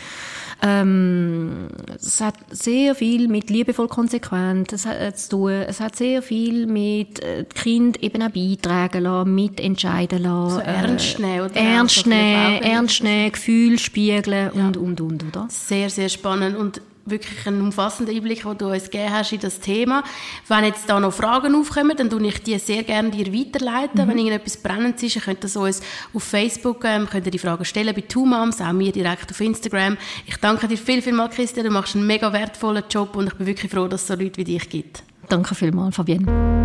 ähm, 0.62 1.68
es 1.96 2.22
hat 2.22 2.36
sehr 2.50 2.96
viel 2.96 3.28
mit 3.28 3.50
liebevoll 3.50 3.88
konsequent 3.88 4.74
es 4.74 4.86
hat, 4.86 5.00
äh, 5.00 5.13
zu 5.13 5.30
tun. 5.30 5.52
Es 5.52 5.80
hat 5.80 5.96
sehr 5.96 6.22
viel 6.22 6.65
mit 6.65 7.20
äh, 7.20 7.44
Kind 7.44 8.02
eben 8.02 8.22
auch 8.22 8.30
beitragen 8.30 9.04
lassen, 9.04 9.36
mitentscheiden 9.36 10.24
lassen. 10.24 10.56
So 10.56 10.62
ernst 10.62 11.20
nehmen, 11.20 11.41
oder? 11.41 11.56
Ernst 11.56 12.08
nehmen, 12.08 12.63
ernst 12.63 13.04
nehmen, 13.04 13.32
Gefühl 13.32 13.80
spiegeln 13.80 14.52
ja. 14.56 14.68
und, 14.68 14.78
und, 14.78 15.02
und, 15.02 15.24
oder? 15.26 15.48
Sehr, 15.50 15.89
sehr 15.89 16.10
spannend. 16.10 16.58
Und 16.58 16.82
wirklich 17.06 17.46
einen 17.48 17.62
umfassenden 17.62 18.15
Einblick, 18.15 18.44
den 18.44 18.58
du 18.58 18.72
uns 18.72 18.86
gegeben 18.86 19.12
hast 19.12 19.32
in 19.32 19.39
das 19.39 19.60
Thema. 19.60 20.04
Wenn 20.48 20.65
jetzt 20.65 20.89
da 20.89 21.00
noch 21.00 21.13
Fragen 21.13 21.56
aufkommen, 21.56 21.96
dann 21.96 22.10
tue 22.10 22.26
ich 22.28 22.41
die 22.44 22.58
sehr 22.58 22.84
gerne 22.84 23.12
dir 23.12 23.32
weiterleiten. 23.34 24.04
Mhm. 24.04 24.10
Wenn 24.10 24.18
irgendetwas 24.18 24.58
brennend 24.58 25.02
ist, 25.02 25.22
könnt 25.22 25.44
ihr 25.44 25.62
uns 25.62 25.82
auf 26.13 26.24
Facebook 26.24 26.84
ähm, 26.84 27.08
könnt 27.10 27.26
ihr 27.26 27.32
die 27.32 27.39
Fragen 27.39 27.65
stellen 27.65 27.94
bei 27.94 28.02
Two 28.02 28.26
Moms, 28.26 28.62
auch 28.62 28.74
mir 28.74 28.91
direkt 28.91 29.32
auf 29.32 29.39
Instagram. 29.39 29.98
Ich 30.26 30.38
danke 30.38 30.68
dir 30.68 30.78
viel, 30.78 31.02
viel 31.02 31.13
mal, 31.13 31.30
Christian. 31.30 31.65
Du 31.65 31.72
machst 31.72 31.96
einen 31.96 32.08
mega 32.08 32.32
wertvollen 32.34 32.84
Job 32.89 33.15
und 33.15 33.28
ich 33.28 33.34
bin 33.36 33.48
wirklich 33.48 33.72
froh, 33.72 33.88
dass 33.88 34.02
es 34.02 34.08
so 34.08 34.15
Leute 34.15 34.38
wie 34.38 34.44
dich 34.44 34.70
gibt. 34.70 35.04
Danke 35.30 35.56
vielmals, 35.56 35.96
Fabienne. 35.96 36.64